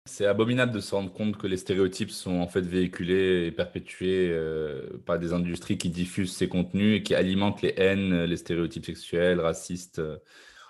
C'est 0.08 0.26
abominable 0.26 0.72
de 0.72 0.80
se 0.80 0.94
rendre 0.94 1.12
compte 1.12 1.36
que 1.36 1.46
les 1.46 1.56
stéréotypes 1.56 2.10
sont 2.10 2.36
en 2.36 2.46
fait 2.46 2.60
véhiculés 2.60 3.46
et 3.46 3.50
perpétués 3.50 4.32
par 5.04 5.18
des 5.18 5.32
industries 5.32 5.78
qui 5.78 5.90
diffusent 5.90 6.32
ces 6.32 6.48
contenus 6.48 7.00
et 7.00 7.02
qui 7.02 7.16
alimentent 7.16 7.60
les 7.60 7.74
haines, 7.76 8.22
les 8.22 8.36
stéréotypes 8.36 8.84
sexuels, 8.84 9.40
racistes. 9.40 10.00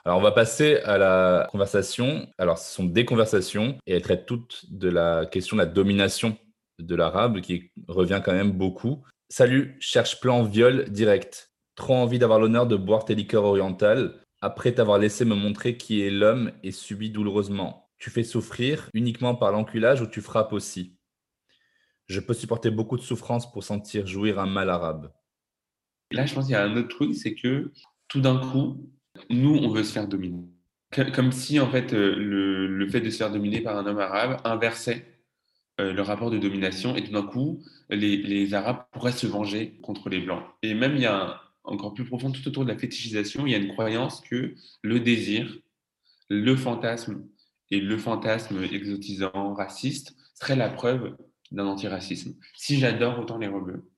Alors 0.06 0.18
on 0.18 0.22
va 0.22 0.30
passer 0.30 0.76
à 0.84 0.98
la 0.98 1.48
conversation. 1.50 2.28
Alors 2.38 2.58
ce 2.58 2.72
sont 2.72 2.84
des 2.84 3.04
conversations 3.04 3.76
et 3.88 3.96
elles 3.96 4.02
traitent 4.02 4.24
toutes 4.24 4.64
de 4.70 4.88
la 4.88 5.26
question 5.26 5.56
de 5.56 5.62
la 5.62 5.66
domination 5.66 6.38
de 6.78 6.94
l'arabe 6.94 7.40
qui 7.40 7.72
revient 7.88 8.22
quand 8.24 8.32
même 8.32 8.52
beaucoup. 8.52 9.02
Salut, 9.28 9.76
cherche 9.80 10.20
plan 10.20 10.44
viol 10.44 10.88
direct. 10.90 11.50
Trop 11.74 11.94
envie 11.96 12.20
d'avoir 12.20 12.38
l'honneur 12.38 12.68
de 12.68 12.76
boire 12.76 13.04
tes 13.04 13.16
liqueurs 13.16 13.42
orientales, 13.42 14.22
après 14.40 14.70
t'avoir 14.70 15.00
laissé 15.00 15.24
me 15.24 15.34
montrer 15.34 15.76
qui 15.76 16.02
est 16.02 16.10
l'homme 16.12 16.52
et 16.62 16.70
subi 16.70 17.10
douloureusement. 17.10 17.90
Tu 17.98 18.10
fais 18.10 18.22
souffrir 18.22 18.88
uniquement 18.94 19.34
par 19.34 19.50
l'enculage 19.50 20.02
ou 20.02 20.06
tu 20.06 20.20
frappes 20.20 20.52
aussi? 20.52 20.94
Je 22.06 22.20
peux 22.20 22.34
supporter 22.34 22.70
beaucoup 22.70 22.96
de 22.96 23.02
souffrance 23.02 23.50
pour 23.50 23.64
sentir 23.64 24.06
jouir 24.06 24.38
un 24.38 24.46
mal 24.46 24.70
arabe. 24.70 25.10
Là, 26.12 26.26
je 26.26 26.32
pense 26.32 26.44
qu'il 26.44 26.52
y 26.52 26.56
a 26.56 26.62
un 26.62 26.76
autre 26.76 26.90
truc, 26.90 27.16
c'est 27.16 27.34
que 27.34 27.72
tout 28.06 28.20
d'un 28.20 28.38
coup, 28.38 28.88
nous, 29.30 29.54
on 29.54 29.68
veut 29.70 29.84
se 29.84 29.92
faire 29.92 30.08
dominer. 30.08 30.44
comme 31.14 31.32
si 31.32 31.60
en 31.60 31.70
fait 31.70 31.92
le, 31.92 32.66
le, 32.66 32.88
fait 32.88 33.00
de 33.00 33.10
se 33.10 33.18
faire 33.18 33.32
dominer 33.32 33.60
par 33.60 33.76
un 33.76 33.86
homme 33.86 33.98
arabe 33.98 34.40
inversait 34.44 35.06
le 35.78 36.00
rapport 36.00 36.30
de 36.30 36.38
domination 36.38 36.96
et 36.96 37.04
tout 37.04 37.12
d'un 37.12 37.22
coup 37.22 37.62
les, 37.90 38.16
les, 38.16 38.54
Arabes 38.54 38.84
pourraient 38.92 39.12
se 39.12 39.26
venger 39.26 39.78
contre 39.82 40.08
les 40.08 40.20
Blancs. 40.20 40.42
Et 40.62 40.74
même 40.74 40.96
il 40.96 41.02
y 41.02 41.06
a 41.06 41.40
encore 41.64 41.94
plus 41.94 42.04
profond 42.04 42.30
tout 42.30 42.46
autour 42.46 42.64
de 42.64 42.70
la 42.70 42.78
fétichisation, 42.78 43.46
il 43.46 43.52
y 43.52 43.54
a 43.54 43.58
une 43.58 43.72
croyance 43.72 44.20
que 44.20 44.54
le 44.82 45.00
désir, 45.00 45.58
le 46.28 46.56
fantasme 46.56 47.26
et 47.70 47.80
le 47.80 47.98
fantasme 47.98 48.62
exotisant, 48.62 49.54
raciste, 49.54 50.16
serait 50.34 50.56
la 50.56 50.68
preuve 50.68 51.16
d'un 51.50 51.66
antiracisme. 51.66 52.34
Si 52.54 52.78
j'adore 52.78 53.18
autant 53.18 53.38
les 53.38 53.48
rebeux, 53.48 53.90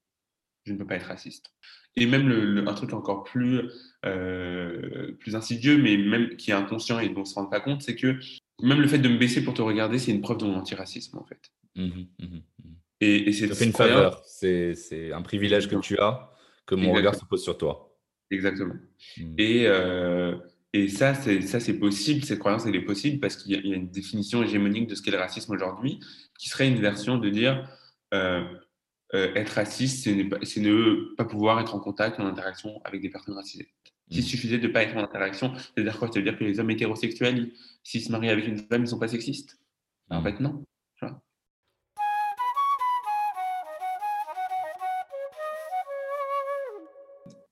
je 0.65 0.73
ne 0.73 0.79
peux 0.79 0.87
pas 0.87 0.97
être 0.97 1.07
raciste. 1.07 1.53
Et 2.01 2.07
même 2.07 2.29
le, 2.29 2.69
un 2.69 2.75
truc 2.75 2.93
encore 2.93 3.25
plus, 3.25 3.63
euh, 4.07 5.13
plus 5.21 5.35
insidieux, 5.37 5.79
mais 5.79 5.97
même 5.97 6.37
qui 6.37 6.51
est 6.51 6.55
inconscient 6.55 6.99
et 6.99 7.09
dont 7.09 7.19
on 7.19 7.21
ne 7.21 7.27
se 7.27 7.35
rend 7.35 7.47
pas 7.47 7.61
compte, 7.61 7.83
c'est 7.83 7.97
que 7.97 8.19
même 8.63 8.81
le 8.81 8.89
fait 8.89 8.99
de 8.99 9.09
me 9.09 9.19
baisser 9.19 9.43
pour 9.43 9.55
te 9.55 9.63
regarder, 9.63 9.99
c'est 9.99 10.13
une 10.13 10.21
preuve 10.21 10.39
de 10.39 10.45
mon 10.45 10.57
antiracisme, 10.57 11.19
en 11.19 11.25
fait. 11.25 11.53
Mmh 11.77 11.85
mmh 11.85 12.25
mmh 12.25 12.39
et, 13.01 13.33
c'est 13.33 13.47
fait 13.55 13.67
une 13.67 13.73
faveur. 13.73 14.23
C'est 14.25 15.13
un 15.13 15.23
privilège 15.23 15.69
que 15.69 15.77
tu 15.77 15.99
as, 15.99 16.33
que 16.67 16.75
mon 16.75 16.93
regard 16.93 17.15
se 17.15 17.25
pose 17.25 17.43
sur 17.43 17.57
toi. 17.57 17.97
Exactement. 18.31 18.75
Et, 19.39 19.65
euh, 19.67 20.37
et 20.73 20.89
ça, 20.89 21.15
c'est 21.15 21.79
possible, 21.79 22.25
cette 22.25 22.41
croyance, 22.41 22.67
elle 22.67 22.77
est 22.77 22.85
possible 22.85 23.21
parce 23.21 23.37
qu'il 23.37 23.53
y, 23.53 23.73
a 23.73 23.77
une 23.77 23.89
définition 23.89 24.43
hégémonique 24.43 24.89
de 24.89 24.95
ce 24.95 25.03
qu'est 25.03 25.11
le 25.11 25.19
racisme 25.19 25.53
aujourd'hui, 25.53 26.01
qui 26.39 26.49
serait 26.49 26.69
une 26.69 26.81
version 26.81 27.19
de 27.19 27.31
dire 27.31 27.69
euh, 28.15 28.43
euh, 29.15 29.35
être 29.35 29.51
raciste, 29.51 30.05
c'est 30.05 30.61
ne, 30.61 31.15
pas 31.15 31.25
pouvoir 31.25 31.61
être 31.61 31.75
en 31.75 31.81
contact, 31.81 32.21
en 32.21 32.27
interaction 32.27 32.81
avec 32.85 33.01
des 33.01 33.09
personnes 33.09 33.35
racisées. 33.35 33.69
S'il 34.11 34.21
mmh. 34.21 34.27
suffisait 34.27 34.59
de 34.59 34.69
ne 34.69 34.73
pas 34.73 34.83
être 34.83 34.97
en 34.97 35.03
interaction, 35.03 35.53
c'est-à-dire 35.55 35.99
quoi? 35.99 36.09
C'est-à-dire 36.13 36.39
que 36.39 36.45
les 36.45 36.61
hommes 36.61 36.71
hétérosexuels, 36.71 37.53
s'ils 37.83 38.03
se 38.03 38.13
marient 38.13 38.31
avec 38.31 38.47
une 38.47 38.59
femme, 38.59 38.81
ils 38.81 38.81
ne 38.81 38.87
sont 38.87 38.99
pas 38.99 39.09
sexistes. 39.09 39.59
En 40.11 40.21
mmh. 40.21 40.25
fait, 40.25 40.41
non. 40.41 40.65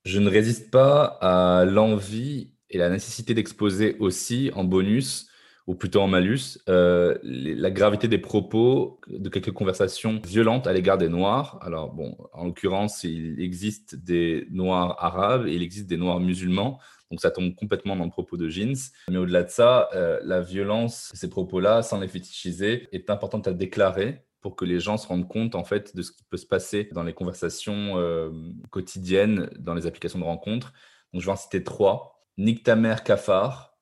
Je 0.07 0.21
ne 0.21 0.31
résiste 0.31 0.71
pas 0.71 1.19
à 1.21 1.65
l'envie 1.65 2.53
et 2.71 2.79
la 2.79 2.91
nécessité 2.91 3.35
d'exposer 3.35 3.97
aussi 3.99 4.53
en 4.55 4.63
bonus, 4.63 5.29
ou 5.67 5.75
plutôt 5.75 6.01
en 6.01 6.07
malus, 6.07 6.59
euh, 6.69 7.19
la 7.23 7.71
gravité 7.71 8.07
des 8.07 8.19
propos 8.19 9.01
de 9.09 9.29
quelques 9.29 9.51
conversations 9.51 10.21
violentes 10.25 10.69
à 10.69 10.73
l'égard 10.73 10.97
des 10.97 11.09
Noirs. 11.09 11.59
Alors, 11.61 11.93
bon, 11.93 12.17
en 12.33 12.45
l'occurrence, 12.45 13.03
il 13.03 13.41
existe 13.41 13.97
des 13.97 14.47
Noirs 14.51 14.97
arabes 15.03 15.49
et 15.49 15.55
il 15.55 15.63
existe 15.63 15.89
des 15.89 15.97
Noirs 15.97 16.21
musulmans. 16.21 16.79
Donc, 17.11 17.21
ça 17.21 17.33
tombe 17.33 17.55
complètement 17.55 17.97
dans 17.97 18.05
le 18.05 18.11
propos 18.11 18.37
de 18.37 18.49
Jeans. 18.49 18.77
Mais 19.11 19.17
au-delà 19.17 19.43
de 19.43 19.51
ça, 19.51 19.89
euh, 19.95 20.21
la 20.23 20.41
violence, 20.41 21.11
ces 21.15 21.29
propos-là, 21.29 21.83
sans 21.83 22.01
les 22.01 22.09
fétichiser, 22.09 22.89
est 22.93 23.11
importante 23.11 23.49
à 23.49 23.53
déclarer 23.53 24.25
pour 24.41 24.55
que 24.55 24.65
les 24.65 24.79
gens 24.79 24.97
se 24.97 25.09
rendent 25.09 25.27
compte 25.27 25.57
en 25.57 25.65
fait 25.65 25.97
de 25.97 26.03
ce 26.03 26.13
qui 26.13 26.23
peut 26.23 26.37
se 26.37 26.47
passer 26.47 26.89
dans 26.93 27.03
les 27.03 27.13
conversations 27.13 27.99
euh, 27.99 28.31
quotidiennes, 28.71 29.51
dans 29.59 29.75
les 29.75 29.89
applications 29.89 30.21
de 30.21 30.25
rencontres. 30.25 30.73
Donc, 31.13 31.23
je 31.23 31.27
vais 31.27 31.33
en 31.33 31.37
citer 31.37 31.65
trois. 31.65 32.23
Nique 32.39 32.63
ta 32.63 32.77
mère, 32.77 33.03
cafard, 33.03 33.77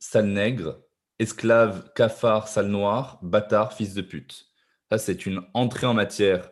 sale 0.00 0.26
nègre, 0.26 0.80
esclave, 1.18 1.90
cafard, 1.94 2.48
sale 2.48 2.68
noir, 2.68 3.18
bâtard, 3.22 3.72
fils 3.72 3.94
de 3.94 4.02
pute. 4.02 4.46
Ça, 4.90 4.98
c'est 4.98 5.26
une 5.26 5.42
entrée 5.54 5.86
en 5.86 5.94
matière, 5.94 6.50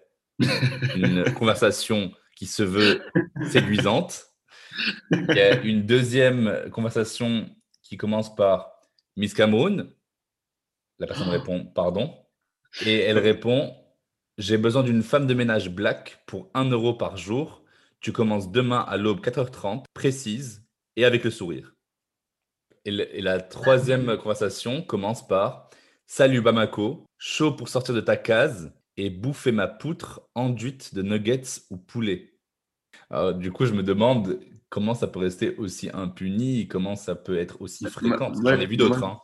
une 0.95 1.25
conversation 1.35 2.13
qui 2.37 2.47
se 2.47 2.63
veut 2.63 3.03
séduisante. 3.51 4.27
Il 5.11 5.35
y 5.35 5.41
a 5.41 5.61
une 5.63 5.87
deuxième 5.87 6.71
conversation 6.71 7.49
qui 7.83 7.97
commence 7.97 8.35
par 8.35 8.73
Miss 9.17 9.33
Cameroun. 9.33 9.91
La 10.99 11.07
personne 11.07 11.29
répond 11.29 11.65
pardon. 11.65 12.15
Et 12.85 12.99
elle 13.01 13.19
répond 13.19 13.75
J'ai 14.37 14.59
besoin 14.59 14.83
d'une 14.83 15.03
femme 15.03 15.27
de 15.27 15.35
ménage 15.35 15.71
black 15.71 16.23
pour 16.27 16.51
1 16.53 16.71
euro 16.71 16.93
par 16.93 17.17
jour. 17.17 17.65
Tu 18.01 18.13
commences 18.13 18.51
demain 18.51 18.81
à 18.81 18.99
l'aube 18.99 19.21
4h30, 19.21 19.85
précise 19.95 20.67
et 20.97 21.07
avec 21.07 21.25
le 21.25 21.31
sourire. 21.31 21.76
Et, 22.87 23.21
la 23.21 23.41
troisième 23.41 24.17
conversation 24.17 24.81
commence 24.81 25.27
par 25.27 25.69
Salut 26.07 26.41
Bamako, 26.41 27.05
chaud 27.19 27.53
pour 27.53 27.69
sortir 27.69 27.95
de 27.95 28.01
ta 28.01 28.17
case 28.17 28.73
et 28.97 29.11
bouffer 29.11 29.53
ma 29.53 29.67
poutre 29.67 30.23
enduite 30.35 30.95
de 30.95 31.03
nuggets 31.03 31.63
ou 31.71 31.77
poulet. 31.77 32.33
du 33.35 33.53
coup, 33.53 33.67
je 33.67 33.75
me 33.75 33.83
demande 33.83 34.41
comment 34.71 34.95
ça 34.95 35.07
peut 35.07 35.19
rester 35.19 35.55
aussi 35.57 35.91
impuni, 35.93 36.69
comment 36.69 36.97
ça 36.97 37.15
peut 37.15 37.37
être 37.37 37.61
aussi 37.61 37.85
fréquent. 37.87 38.33
J'en 38.33 38.59
ai 38.59 38.67
vu 38.67 38.77
d'autres. 38.77 39.05
Hein 39.05 39.21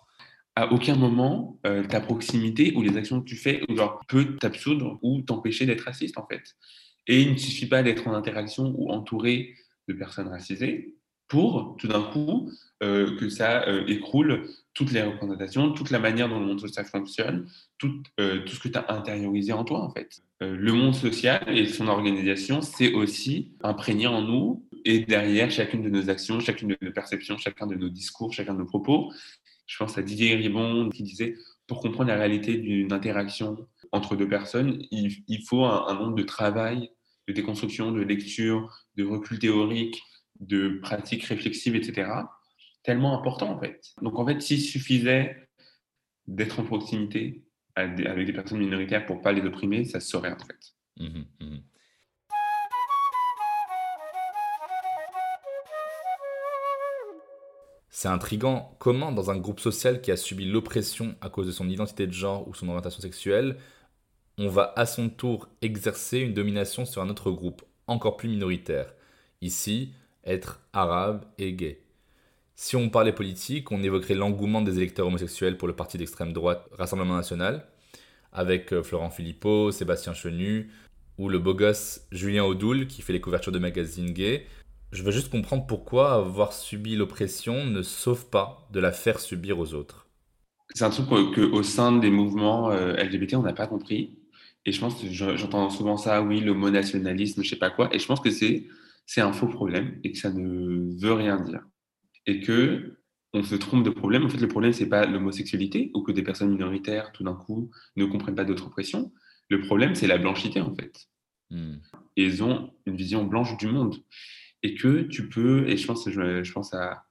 à 0.55 0.71
aucun 0.73 0.97
moment 0.97 1.59
euh, 1.67 1.83
ta 1.85 2.01
proximité 2.01 2.73
ou 2.77 2.83
les 2.83 2.97
actions 2.97 3.21
que 3.21 3.27
tu 3.27 3.37
fais 3.37 3.63
genre, 3.71 4.03
peut 4.09 4.37
t'absoudre 4.37 4.99
ou 5.03 5.23
t'empêcher 5.23 5.67
d'être 5.67 5.83
raciste 5.83 6.19
en 6.19 6.27
fait. 6.27 6.43
Et 7.07 7.23
il 7.23 7.33
ne 7.33 7.39
suffit 7.39 7.67
pas 7.67 7.83
d'être 7.83 8.07
en 8.07 8.15
interaction 8.15 8.75
ou 8.77 8.91
entouré 8.91 9.55
de 9.89 9.95
personnes 9.95 10.29
racisées 10.29 10.95
pour 11.33 11.77
tout 11.79 11.89
d'un 11.89 12.03
coup 12.03 12.51
euh, 12.83 13.17
que 13.17 13.31
ça 13.31 13.67
euh, 13.67 13.87
écroule 13.87 14.51
toutes 14.75 14.93
les 14.93 15.01
représentations, 15.01 15.73
toute 15.73 15.89
la 15.89 15.99
manière 15.99 16.29
dont 16.29 16.39
le 16.39 16.45
monde 16.45 16.61
social 16.61 16.85
fonctionne, 16.85 17.49
tout, 17.79 18.03
tout 18.19 18.55
ce 18.55 18.61
que 18.61 18.69
tu 18.69 18.79
as 18.79 18.85
intériorisé 18.93 19.55
en 19.55 19.65
toi 19.65 19.83
en 19.83 19.91
fait. 19.91 20.23
le 20.41 20.73
monde 20.73 20.95
social 20.95 21.43
et 21.49 21.67
son 21.67 21.89
organisation, 21.89 22.61
c'est 22.61 22.93
aussi 22.93 23.53
imprégné 23.63 24.07
en 24.07 24.21
nous 24.21 24.67
et 24.85 25.01
derrière 25.01 25.51
chacune 25.51 25.83
de 25.83 25.89
nos 25.89 26.11
actions, 26.11 26.39
chacune 26.41 26.69
de 26.69 26.79
nos 26.83 26.93
perceptions, 26.93 27.39
chacun 27.39 27.67
de 27.67 27.77
nos 27.77 27.89
discours, 27.89 28.33
chacun 28.35 28.53
de 28.53 28.59
nos 28.59 28.67
propos, 28.67 29.11
je 29.67 29.79
pense 29.79 29.97
à 29.97 30.03
Didier 30.03 30.35
Ribon 30.35 30.91
qui 30.91 31.03
disait 31.03 31.35
pour 31.67 31.81
comprendre 31.81 32.09
la 32.11 32.17
réalité 32.17 32.59
d'une 32.59 32.93
interaction 32.93 33.57
entre 33.91 34.17
deux 34.17 34.29
personnes, 34.29 34.83
il, 34.91 35.43
faut 35.47 35.65
un, 35.65 35.95
nombre 35.95 36.15
de 36.15 36.23
travail, 36.23 36.91
de 37.29 37.33
déconstruction, 37.33 37.93
de 37.93 38.03
lecture, 38.03 38.87
de 38.97 39.05
recul 39.05 39.39
théorique, 39.39 40.03
de 40.43 40.79
pratiques 40.83 41.25
réflexives, 41.25 41.77
etc. 41.77 42.11
Tellement 42.83 43.19
important 43.19 43.51
en 43.51 43.59
fait. 43.59 43.93
Donc 44.03 44.19
en 44.19 44.27
fait, 44.27 44.41
s'il 44.43 44.61
suffisait 44.61 45.49
d'être 46.27 46.61
en 46.61 46.65
proximité 46.65 47.45
avec 47.75 48.27
des 48.27 48.33
personnes 48.33 48.59
minoritaires 48.59 49.07
pour 49.07 49.23
pas 49.23 49.33
les 49.33 49.43
opprimer, 49.43 49.85
ça 49.85 50.01
se 50.01 50.09
saurait 50.09 50.33
en 50.33 50.39
fait. 50.39 50.75
Mmh 50.99 51.25
mmh 51.41 51.59
C'est 57.95 58.09
intrigant 58.09 58.75
comment, 58.81 59.13
dans 59.13 59.31
un 59.31 59.39
groupe 59.39 59.61
social 59.61 60.01
qui 60.01 60.11
a 60.11 60.17
subi 60.17 60.45
l'oppression 60.45 61.15
à 61.21 61.29
cause 61.29 61.47
de 61.47 61.53
son 61.53 61.69
identité 61.69 62.09
de 62.09 62.13
genre 62.13 62.49
ou 62.49 62.55
son 62.55 62.69
orientation 62.69 63.01
sexuelle, 63.01 63.59
on 64.39 64.49
va 64.49 64.73
à 64.77 64.87
son 64.87 65.09
tour 65.09 65.49
exercer 65.61 66.19
une 66.19 66.35
domination 66.35 66.85
sur 66.85 67.01
un 67.01 67.11
autre 67.11 67.31
groupe, 67.31 67.63
encore 67.87 68.17
plus 68.17 68.29
minoritaire? 68.29 68.93
Ici, 69.41 69.95
être 70.25 70.61
arabe 70.73 71.25
et 71.39 71.53
gay. 71.53 71.83
Si 72.55 72.77
on 72.77 72.91
parlait 72.91 73.13
politique, 73.13 73.73
on 73.73 73.83
évoquerait 73.83 74.15
l'engouement 74.15 74.63
des 74.63 74.77
électeurs 74.77 75.07
homosexuels 75.07 75.57
pour 75.57 75.69
le 75.69 75.75
parti 75.75 75.99
d'extrême 75.99 76.33
droite 76.33 76.69
Rassemblement 76.73 77.17
National, 77.17 77.67
avec 78.33 78.73
euh, 78.73 78.83
Florent 78.83 79.11
Philippot, 79.11 79.73
Sébastien 79.73 80.15
Chenu, 80.15 80.71
ou 81.19 81.29
le 81.29 81.39
beau 81.39 81.55
gosse 81.55 82.07
Julien 82.13 82.45
Audoul 82.45 82.87
qui 82.87 83.03
fait 83.03 83.13
les 83.13 83.21
couvertures 83.21 83.53
de 83.53 83.59
magazines 83.59 84.13
gays, 84.13 84.47
je 84.93 85.03
veux 85.03 85.13
juste 85.13 85.31
comprendre 85.31 85.67
pourquoi 85.67 86.13
avoir 86.13 86.53
subi 86.53 86.97
l'oppression 86.97 87.65
ne 87.65 87.83
sauve 87.83 88.27
pas 88.27 88.69
de 88.73 88.81
la 88.81 88.93
faire 88.93 89.21
subir 89.21 89.59
aux 89.59 89.75
autres. 89.75 90.07
C'est 90.75 90.85
un 90.85 90.91
truc 90.91 91.07
qu'au 91.35 91.63
sein 91.63 91.93
des 91.93 92.11
mouvements 92.11 92.71
euh, 92.71 92.95
LGBT, 92.95 93.35
on 93.35 93.43
n'a 93.43 93.53
pas 93.53 93.67
compris. 93.67 94.19
Et 94.65 94.73
je 94.73 94.81
pense 94.81 95.01
que 95.01 95.11
j'entends 95.11 95.71
souvent 95.71 95.97
ça, 95.97 96.23
oui, 96.23 96.41
le 96.41 96.55
mot 96.55 96.71
nationalisme, 96.71 97.43
je 97.43 97.49
sais 97.49 97.57
pas 97.57 97.71
quoi. 97.71 97.95
Et 97.95 97.99
je 97.99 98.07
pense 98.07 98.21
que 98.21 98.31
c'est 98.31 98.65
un 99.19 99.33
faux 99.33 99.49
problème 99.49 100.01
et 100.05 100.13
que 100.13 100.19
ça 100.19 100.33
ne 100.33 101.01
veut 101.01 101.13
rien 101.13 101.41
dire. 101.41 101.63
Et 102.27 102.41
que 102.41 102.99
on 103.35 103.43
se 103.43 103.55
trompe 103.55 103.85
de 103.85 103.91
problème. 103.91 104.25
En 104.25 104.29
fait, 104.29 104.39
le 104.39 104.49
problème, 104.49 104.73
c'est 104.73 104.89
pas 104.89 105.07
l'homosexualité 105.07 105.91
ou 105.95 106.03
que 106.03 106.13
des 106.13 106.23
personnes 106.23 106.51
minoritaires, 106.51 107.13
tout 107.13 107.25
d'un 107.25 107.35
coup, 107.35 107.71
ne 107.97 108.05
comprennent 108.05 108.35
pas 108.35 108.45
d'autres 108.45 108.67
oppressions. 108.67 109.13
Le 109.49 109.61
problème, 109.61 109.95
c'est 109.95 110.07
la 110.07 110.19
blanchité, 110.19 110.61
en 110.61 110.75
fait. 110.75 111.07
Hmm. 111.51 111.77
Et 112.17 112.25
ils 112.25 112.43
ont 112.43 112.73
une 112.87 112.97
vision 112.97 113.25
blanche 113.25 113.57
du 113.57 113.69
monde 113.69 113.97
et 114.63 114.75
que 114.75 115.03
tu 115.03 115.29
peux, 115.29 115.69
et 115.69 115.77
je 115.77 115.87
pense, 115.87 116.09
je, 116.09 116.43
je 116.43 116.53
pense 116.53 116.73
à, 116.75 117.05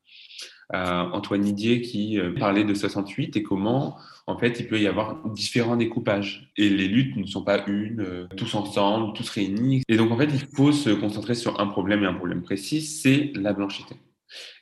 Antoine 0.74 1.42
Didier 1.42 1.82
qui 1.82 2.20
euh, 2.20 2.34
parlait 2.34 2.64
de 2.64 2.74
68 2.74 3.36
et 3.36 3.44
comment, 3.44 3.98
en 4.28 4.38
fait, 4.38 4.60
il 4.60 4.68
peut 4.68 4.80
y 4.80 4.88
avoir 4.88 5.18
différents 5.30 5.76
découpages. 5.76 6.52
Et 6.58 6.70
les 6.70 6.88
luttes 6.88 7.16
ne 7.18 7.26
sont 7.26 7.44
pas 7.44 7.66
une, 7.68 8.02
euh, 8.02 8.28
tous 8.38 8.56
ensemble, 8.56 9.14
tous 9.14 9.30
réunis. 9.30 9.84
Et 9.88 9.98
donc, 9.98 10.12
en 10.12 10.18
fait, 10.18 10.30
il 10.34 10.48
faut 10.56 10.72
se 10.72 10.90
concentrer 10.90 11.36
sur 11.36 11.60
un 11.60 11.68
problème 11.68 12.04
et 12.04 12.08
un 12.08 12.14
problème 12.14 12.42
précis, 12.42 12.82
c'est 12.82 13.32
la 13.36 13.54
blanchité. 13.54 13.96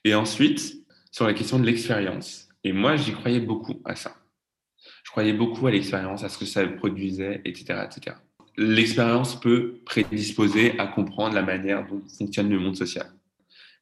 Et 0.03 0.15
ensuite, 0.15 0.77
sur 1.11 1.25
la 1.25 1.33
question 1.33 1.59
de 1.59 1.65
l'expérience. 1.65 2.47
Et 2.63 2.73
moi, 2.73 2.95
j'y 2.95 3.11
croyais 3.11 3.39
beaucoup 3.39 3.81
à 3.85 3.95
ça. 3.95 4.15
Je 5.03 5.11
croyais 5.11 5.33
beaucoup 5.33 5.67
à 5.67 5.71
l'expérience, 5.71 6.23
à 6.23 6.29
ce 6.29 6.37
que 6.37 6.45
ça 6.45 6.65
produisait, 6.67 7.41
etc., 7.45 7.81
etc 7.85 8.15
l'expérience 8.59 9.39
peut 9.39 9.79
prédisposer 9.85 10.77
à 10.79 10.87
comprendre 10.87 11.33
la 11.33 11.41
manière 11.41 11.87
dont 11.87 12.01
fonctionne 12.17 12.49
le 12.49 12.59
monde 12.59 12.75
social. 12.75 13.07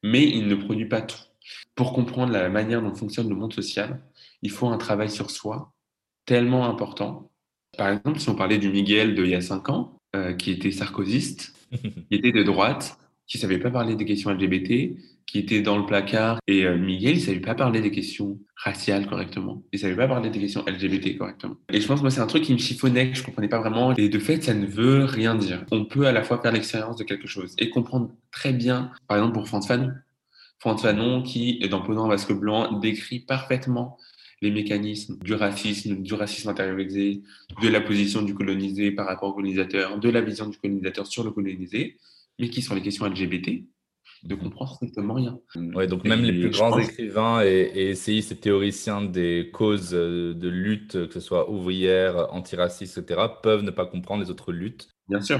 Mais 0.04 0.24
il 0.24 0.48
ne 0.48 0.56
produit 0.56 0.86
pas 0.86 1.02
tout. 1.02 1.18
Pour 1.76 1.94
comprendre 1.94 2.34
la 2.34 2.50
manière 2.50 2.82
dont 2.82 2.94
fonctionne 2.96 3.30
le 3.30 3.36
monde 3.36 3.54
social, 3.54 4.02
il 4.42 4.52
faut 4.52 4.68
un 4.68 4.78
travail 4.78 5.10
sur 5.10 5.32
soi 5.32 5.74
tellement 6.26 6.66
important. 6.66 7.32
Par 7.78 7.90
exemple, 7.90 8.20
si 8.20 8.30
on 8.30 8.36
parlait 8.36 8.58
du 8.58 8.70
Miguel 8.70 9.16
d'il 9.16 9.28
y 9.28 9.36
a 9.36 9.42
cinq 9.42 9.70
ans, 9.70 10.00
euh, 10.16 10.34
qui 10.34 10.52
était 10.52 10.72
sarkozyste, 10.72 11.54
qui 11.72 12.06
était 12.12 12.32
de 12.32 12.44
droite, 12.44 12.98
qui 13.28 13.38
savait 13.38 13.60
pas 13.60 13.70
parler 13.70 13.96
des 13.96 14.06
questions 14.06 14.32
LGBT, 14.32 14.96
qui 15.26 15.40
était 15.40 15.62
dans 15.62 15.78
le 15.78 15.86
placard. 15.86 16.40
Et 16.48 16.66
euh, 16.66 16.78
Miguel, 16.78 17.18
il 17.18 17.22
savait 17.22 17.42
pas 17.42 17.54
parler 17.54 17.82
des 17.82 17.92
questions 17.92 18.40
raciales 18.56 19.08
correctement. 19.08 19.62
Il 19.74 19.80
savait 19.80 19.96
pas 19.96 20.08
parler 20.08 20.30
des 20.30 20.40
questions 20.40 20.64
LGBT 20.66 21.18
correctement. 21.18 21.56
Et 21.72 21.82
je 21.82 21.88
pense, 21.88 22.02
moi, 22.02 22.10
c'est 22.10 22.22
un 22.22 22.28
truc 22.28 22.44
qui 22.44 22.54
me 22.54 22.58
chiffonnait, 22.58 23.12
que 23.12 23.18
je 23.18 23.24
comprenais 23.24 23.50
pas 23.50 23.60
vraiment. 23.60 23.94
Et 23.96 24.08
de 24.08 24.20
fait, 24.20 24.42
ça 24.42 24.54
ne 24.54 24.66
veut 24.66 25.04
rien 25.04 25.36
dire. 25.36 25.66
On 25.72 25.86
peut 25.86 26.08
à 26.08 26.14
la 26.14 26.24
fois 26.24 26.42
faire 26.42 26.54
l'expérience 26.54 26.96
de 26.96 27.04
quelque 27.04 27.28
chose 27.28 27.54
et 27.60 27.70
comprendre 27.70 28.10
très 28.32 28.54
bien, 28.54 28.92
par 29.08 29.18
exemple, 29.18 29.34
pour 29.34 29.48
Franz 29.48 29.68
Fanon. 29.68 29.92
Franz 30.60 30.82
Fanon, 30.82 31.22
qui, 31.22 31.60
dans 31.70 31.82
Posant 31.82 32.06
un 32.06 32.10
vasque 32.10 32.34
blanc, 32.34 32.80
décrit 32.80 33.20
parfaitement 33.20 33.98
les 34.42 34.52
mécanismes 34.52 35.18
du 35.20 35.34
racisme, 35.34 36.02
du 36.02 36.14
racisme 36.14 36.50
intériorisé, 36.50 37.24
de 37.62 37.68
la 37.68 37.82
position 37.82 38.22
du 38.22 38.34
colonisé 38.34 38.92
par 38.92 39.08
rapport 39.08 39.30
au 39.30 39.34
colonisateur, 39.34 40.00
de 40.00 40.10
la 40.10 40.22
vision 40.22 40.48
du 40.48 40.58
colonisateur 40.58 41.08
sur 41.08 41.24
le 41.24 41.32
colonisé, 41.32 41.98
mais 42.40 42.50
qui, 42.50 42.62
sur 42.62 42.76
les 42.76 42.82
questions 42.82 43.06
LGBT, 43.06 43.64
ne 44.24 44.36
comprend 44.36 44.68
strictement 44.68 45.16
rien. 45.16 45.40
Ouais, 45.56 45.88
donc 45.88 46.04
même 46.04 46.22
les 46.22 46.34
plus 46.34 46.50
grands 46.50 46.78
écrivains 46.78 47.44
et, 47.44 47.90
essayistes 47.90 48.32
et 48.32 48.36
théoriciens 48.36 49.02
des 49.02 49.50
causes 49.54 49.94
euh, 49.94 50.34
de 50.34 50.50
lutte, 50.50 51.08
que 51.08 51.14
ce 51.14 51.20
soit 51.20 51.50
ouvrière, 51.50 52.28
antiraciste, 52.34 52.98
etc., 52.98 53.22
peuvent 53.42 53.64
ne 53.64 53.72
pas 53.72 53.86
comprendre 53.86 54.24
les 54.24 54.30
autres 54.30 54.52
luttes. 54.52 54.90
Bien 55.08 55.22
sûr. 55.22 55.40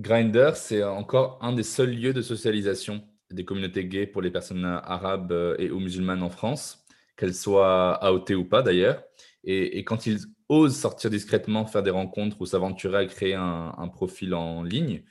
Grindr, 0.00 0.56
c'est 0.56 0.82
encore 0.82 1.38
un 1.42 1.52
des 1.52 1.62
seuls 1.62 1.94
lieux 1.94 2.14
de 2.14 2.22
socialisation 2.22 3.02
des 3.30 3.44
communautés 3.44 3.84
gays 3.84 4.06
pour 4.06 4.22
les 4.22 4.30
personnes 4.30 4.64
arabes 4.64 5.32
euh, 5.32 5.54
et 5.58 5.70
ou 5.70 5.78
musulmanes 5.78 6.22
en 6.22 6.30
France, 6.30 6.84
qu'elles 7.16 7.34
soient 7.34 7.92
AOT 8.02 8.32
ou 8.32 8.44
pas 8.44 8.62
d'ailleurs. 8.62 9.04
Et, 9.44 9.84
quand 9.84 10.06
ils 10.06 10.20
osent 10.48 10.76
sortir 10.76 11.10
discrètement, 11.10 11.64
faire 11.66 11.82
des 11.82 11.90
rencontres 11.90 12.40
ou 12.40 12.46
s'aventurer 12.46 12.98
à 12.98 13.06
créer 13.06 13.34
un, 13.34 13.88
profil 13.88 14.34
en 14.34 14.62
ligne, 14.62 15.02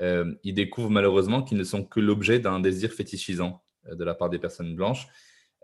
euh, 0.00 0.34
ils 0.44 0.54
découvrent 0.54 0.90
malheureusement 0.90 1.42
qu'ils 1.42 1.56
ne 1.58 1.64
sont 1.64 1.84
que 1.84 2.00
l'objet 2.00 2.38
d'un 2.38 2.60
désir 2.60 2.92
fétichisant 2.92 3.62
euh, 3.86 3.94
de 3.94 4.04
la 4.04 4.14
part 4.14 4.30
des 4.30 4.38
personnes 4.38 4.74
blanches. 4.74 5.06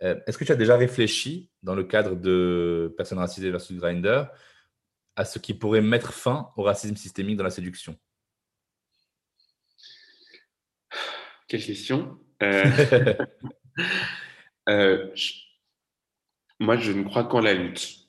Est-ce 0.00 0.36
que 0.36 0.44
tu 0.44 0.52
as 0.52 0.56
déjà 0.56 0.76
réfléchi, 0.76 1.50
dans 1.62 1.74
le 1.74 1.84
cadre 1.84 2.14
de 2.16 2.92
personnes 2.96 3.18
racisées 3.18 3.50
versus 3.50 3.78
Grindr, 3.78 4.26
à 5.16 5.24
ce 5.24 5.38
qui 5.38 5.54
pourrait 5.54 5.80
mettre 5.80 6.12
fin 6.12 6.50
au 6.56 6.62
racisme 6.62 6.96
systémique 6.96 7.38
dans 7.38 7.44
la 7.44 7.50
séduction? 7.50 7.96
Quelle 11.48 11.64
question 11.64 12.18
euh, 12.42 12.64
euh, 14.68 15.08
Moi, 16.60 16.76
je 16.76 16.92
ne 16.92 17.04
crois 17.04 17.24
qu'en 17.24 17.40
la 17.40 17.54
lutte. 17.54 18.08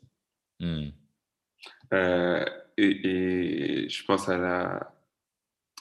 Hmm. 0.60 0.90
Euh, 1.94 2.46
et, 2.78 3.88
je 3.90 4.06
pense 4.06 4.30
à 4.30 4.38
la, 4.38 4.94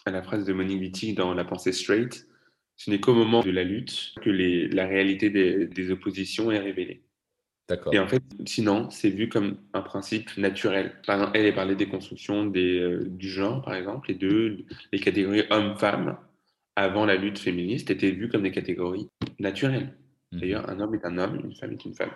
à 0.04 0.10
la 0.10 0.22
phrase 0.22 0.44
de 0.44 0.52
Monique 0.52 0.80
Wittig 0.80 1.16
dans 1.16 1.34
La 1.34 1.44
pensée 1.44 1.72
straight. 1.72 2.26
Ce 2.76 2.90
n'est 2.90 2.98
qu'au 2.98 3.14
moment 3.14 3.40
de 3.40 3.52
la 3.52 3.62
lutte 3.62 4.14
que 4.20 4.30
les, 4.30 4.66
la 4.68 4.86
réalité 4.86 5.30
des, 5.30 5.90
oppositions 5.92 6.50
est 6.50 6.58
révélée. 6.58 7.04
Et 7.92 7.98
en 7.98 8.06
fait, 8.06 8.22
sinon, 8.44 8.90
c'est 8.90 9.08
vu 9.08 9.28
comme 9.28 9.56
un 9.72 9.80
principe 9.80 10.36
naturel. 10.36 11.00
Par 11.06 11.16
exemple, 11.16 11.38
elle 11.38 11.46
a 11.46 11.52
parlé 11.52 11.76
des 11.76 11.88
constructions 11.88 12.44
des, 12.46 12.98
du 13.06 13.30
genre, 13.30 13.62
par 13.62 13.74
exemple, 13.74 14.08
les 14.08 14.16
deux, 14.16 14.66
les 14.92 14.98
catégories 14.98 15.44
hommes-femmes 15.50 16.18
avant 16.76 17.06
la 17.06 17.16
lutte 17.16 17.38
féministe, 17.38 17.90
étaient 17.90 18.10
vues 18.10 18.28
comme 18.28 18.42
des 18.42 18.50
catégories 18.50 19.08
naturelles. 19.38 19.96
Mhm. 20.32 20.40
D'ailleurs, 20.40 20.68
un 20.68 20.80
homme 20.80 20.94
est 20.94 21.04
un 21.04 21.18
homme, 21.18 21.40
une 21.44 21.54
femme 21.54 21.72
est 21.72 21.84
une 21.84 21.94
femme. 21.94 22.10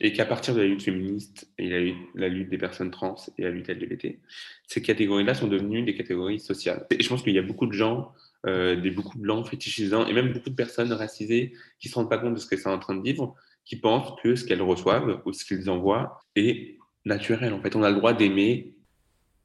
Et 0.00 0.12
qu'à 0.12 0.26
partir 0.26 0.54
de 0.54 0.60
la 0.60 0.66
lutte 0.66 0.82
féministe 0.82 1.50
et 1.58 1.68
la 1.68 1.80
lutte, 1.80 1.96
la 2.14 2.28
lutte 2.28 2.50
des 2.50 2.58
personnes 2.58 2.90
trans 2.90 3.16
et 3.38 3.42
la 3.42 3.50
lutte 3.50 3.68
LGBT, 3.68 4.18
ces 4.66 4.82
catégories-là 4.82 5.34
sont 5.34 5.48
devenues 5.48 5.82
des 5.82 5.94
catégories 5.94 6.40
sociales. 6.40 6.86
Et 6.90 7.02
je 7.02 7.08
pense 7.08 7.22
qu'il 7.22 7.34
y 7.34 7.38
a 7.38 7.42
beaucoup 7.42 7.66
de 7.66 7.72
gens, 7.72 8.12
euh, 8.46 8.76
des 8.76 8.90
beaucoup 8.90 9.16
de 9.16 9.22
blancs 9.22 9.46
fétichisants, 9.46 10.06
et 10.06 10.12
même 10.12 10.32
beaucoup 10.32 10.50
de 10.50 10.54
personnes 10.54 10.92
racisées 10.92 11.52
qui 11.78 11.88
ne 11.88 11.92
se 11.92 11.94
rendent 11.96 12.10
pas 12.10 12.18
compte 12.18 12.34
de 12.34 12.38
ce 12.38 12.48
qu'elles 12.48 12.58
sont 12.58 12.70
en 12.70 12.78
train 12.78 12.94
de 12.94 13.02
vivre, 13.02 13.34
qui 13.64 13.76
pensent 13.76 14.20
que 14.22 14.34
ce 14.34 14.44
qu'elles 14.44 14.62
reçoivent 14.62 15.22
ou 15.24 15.32
ce 15.32 15.44
qu'ils 15.44 15.70
envoient 15.70 16.20
est 16.36 16.78
naturel. 17.04 17.52
En 17.52 17.60
fait, 17.60 17.76
on 17.76 17.82
a 17.82 17.90
le 17.90 17.96
droit 17.96 18.12
d'aimer 18.12 18.71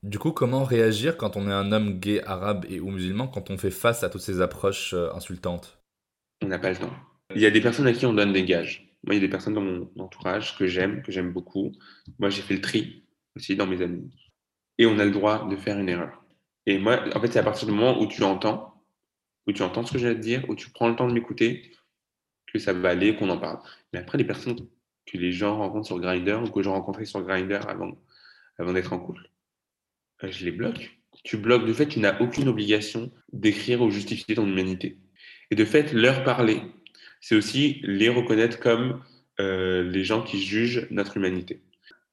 du 0.07 0.19
coup, 0.19 0.31
comment 0.31 0.63
réagir 0.63 1.17
quand 1.17 1.35
on 1.35 1.49
est 1.49 1.53
un 1.53 1.71
homme 1.71 1.99
gay, 1.99 2.23
arabe 2.23 2.65
et 2.69 2.79
ou 2.79 2.91
musulman 2.91 3.27
quand 3.27 3.49
on 3.49 3.57
fait 3.57 3.71
face 3.71 4.03
à 4.03 4.09
toutes 4.09 4.21
ces 4.21 4.41
approches 4.41 4.93
euh, 4.93 5.13
insultantes? 5.13 5.79
On 6.41 6.47
n'a 6.47 6.59
pas 6.59 6.69
le 6.69 6.77
temps. 6.77 6.93
Il 7.35 7.41
y 7.41 7.45
a 7.45 7.51
des 7.51 7.61
personnes 7.61 7.87
à 7.87 7.93
qui 7.93 8.05
on 8.05 8.13
donne 8.13 8.31
des 8.31 8.45
gages. 8.45 8.95
Moi, 9.03 9.15
il 9.15 9.17
y 9.17 9.23
a 9.23 9.27
des 9.27 9.29
personnes 9.29 9.53
dans 9.53 9.61
mon 9.61 9.89
entourage 9.99 10.57
que 10.57 10.65
j'aime, 10.65 11.01
que 11.01 11.11
j'aime 11.11 11.31
beaucoup. 11.33 11.73
Moi, 12.19 12.29
j'ai 12.29 12.41
fait 12.41 12.53
le 12.53 12.61
tri 12.61 13.03
aussi 13.35 13.55
dans 13.55 13.67
mes 13.67 13.81
amis. 13.81 14.09
Et 14.77 14.85
on 14.85 14.97
a 14.99 15.05
le 15.05 15.11
droit 15.11 15.47
de 15.47 15.55
faire 15.55 15.77
une 15.77 15.89
erreur. 15.89 16.23
Et 16.65 16.77
moi, 16.79 17.03
en 17.15 17.19
fait, 17.19 17.31
c'est 17.31 17.39
à 17.39 17.43
partir 17.43 17.67
du 17.67 17.73
moment 17.73 18.01
où 18.01 18.07
tu 18.07 18.23
entends, 18.23 18.83
où 19.45 19.51
tu 19.51 19.61
entends 19.61 19.85
ce 19.85 19.93
que 19.93 19.99
j'ai 19.99 20.09
à 20.09 20.15
te 20.15 20.19
dire, 20.19 20.43
où 20.49 20.55
tu 20.55 20.69
prends 20.69 20.89
le 20.89 20.95
temps 20.95 21.07
de 21.07 21.13
m'écouter, 21.13 21.71
que 22.51 22.59
ça 22.59 22.73
va 22.73 22.89
aller, 22.89 23.15
qu'on 23.15 23.29
en 23.29 23.37
parle. 23.37 23.59
Mais 23.93 23.99
après, 23.99 24.17
les 24.17 24.23
personnes 24.23 24.57
que 25.05 25.17
les 25.17 25.31
gens 25.31 25.57
rencontrent 25.57 25.87
sur 25.87 25.99
Grindr 25.99 26.43
ou 26.43 26.49
que 26.49 26.61
j'ai 26.61 26.69
rencontrées 26.69 27.05
sur 27.05 27.21
Grindr 27.21 27.67
avant, 27.69 27.91
avant 28.57 28.73
d'être 28.73 28.93
en 28.93 28.99
couple, 28.99 29.29
je 30.23 30.45
les 30.45 30.51
bloque. 30.51 30.97
Tu 31.23 31.37
bloques, 31.37 31.65
de 31.65 31.73
fait, 31.73 31.87
tu 31.87 31.99
n'as 31.99 32.19
aucune 32.19 32.47
obligation 32.47 33.11
d'écrire 33.33 33.81
ou 33.81 33.91
justifier 33.91 34.35
ton 34.35 34.47
humanité. 34.47 34.97
Et 35.51 35.55
de 35.55 35.65
fait, 35.65 35.93
leur 35.93 36.23
parler, 36.23 36.61
c'est 37.21 37.35
aussi 37.35 37.79
les 37.83 38.09
reconnaître 38.09 38.59
comme 38.59 39.01
euh, 39.39 39.83
les 39.83 40.03
gens 40.03 40.21
qui 40.21 40.41
jugent 40.41 40.87
notre 40.89 41.17
humanité. 41.17 41.61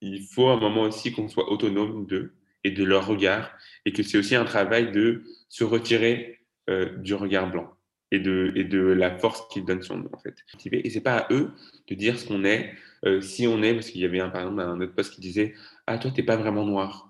Il 0.00 0.22
faut 0.22 0.48
un 0.48 0.58
moment 0.58 0.82
aussi 0.82 1.12
qu'on 1.12 1.28
soit 1.28 1.50
autonome 1.50 2.06
d'eux 2.06 2.34
et 2.64 2.70
de 2.70 2.84
leur 2.84 3.06
regard, 3.06 3.52
et 3.84 3.92
que 3.92 4.02
c'est 4.02 4.18
aussi 4.18 4.34
un 4.34 4.44
travail 4.44 4.90
de 4.90 5.22
se 5.48 5.64
retirer 5.64 6.40
euh, 6.70 6.96
du 6.96 7.14
regard 7.14 7.50
blanc 7.50 7.70
et 8.10 8.18
de, 8.18 8.52
et 8.54 8.64
de 8.64 8.80
la 8.80 9.18
force 9.18 9.46
qu'ils 9.48 9.64
donnent 9.64 9.82
sur 9.82 9.96
nous, 9.96 10.08
en 10.12 10.18
fait. 10.18 10.34
Et 10.70 10.88
c'est 10.88 11.00
pas 11.00 11.18
à 11.18 11.32
eux 11.32 11.52
de 11.88 11.94
dire 11.94 12.18
ce 12.18 12.26
qu'on 12.26 12.44
est, 12.44 12.72
si 13.20 13.46
on 13.46 13.62
est, 13.62 13.74
parce 13.74 13.90
qu'il 13.90 14.00
y 14.00 14.06
avait 14.06 14.20
un, 14.20 14.30
par 14.30 14.42
exemple 14.42 14.62
un 14.62 14.80
autre 14.80 14.94
poste 14.94 15.14
qui 15.14 15.20
disait 15.20 15.54
Ah, 15.86 15.98
toi, 15.98 16.10
t'es 16.10 16.22
pas 16.22 16.36
vraiment 16.36 16.64
noir. 16.64 17.03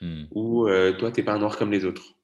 Hmm. 0.00 0.24
ou 0.30 0.68
euh, 0.68 0.92
toi, 0.92 1.10
tu 1.10 1.20
n'es 1.20 1.24
pas 1.24 1.32
un 1.32 1.38
noir 1.38 1.56
comme 1.56 1.72
les 1.72 1.84
autres. 1.84 2.14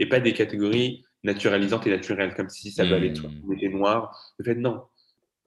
Et 0.00 0.08
pas 0.08 0.20
des 0.20 0.32
catégories 0.32 1.04
naturalisantes 1.22 1.86
et 1.86 1.90
naturelles, 1.90 2.34
comme 2.34 2.48
si 2.48 2.70
ça 2.70 2.84
valait 2.84 3.12
toi. 3.12 3.30
On 3.46 3.52
était 3.52 3.68
noir. 3.68 4.32
En 4.40 4.44
fait, 4.44 4.54
non. 4.54 4.82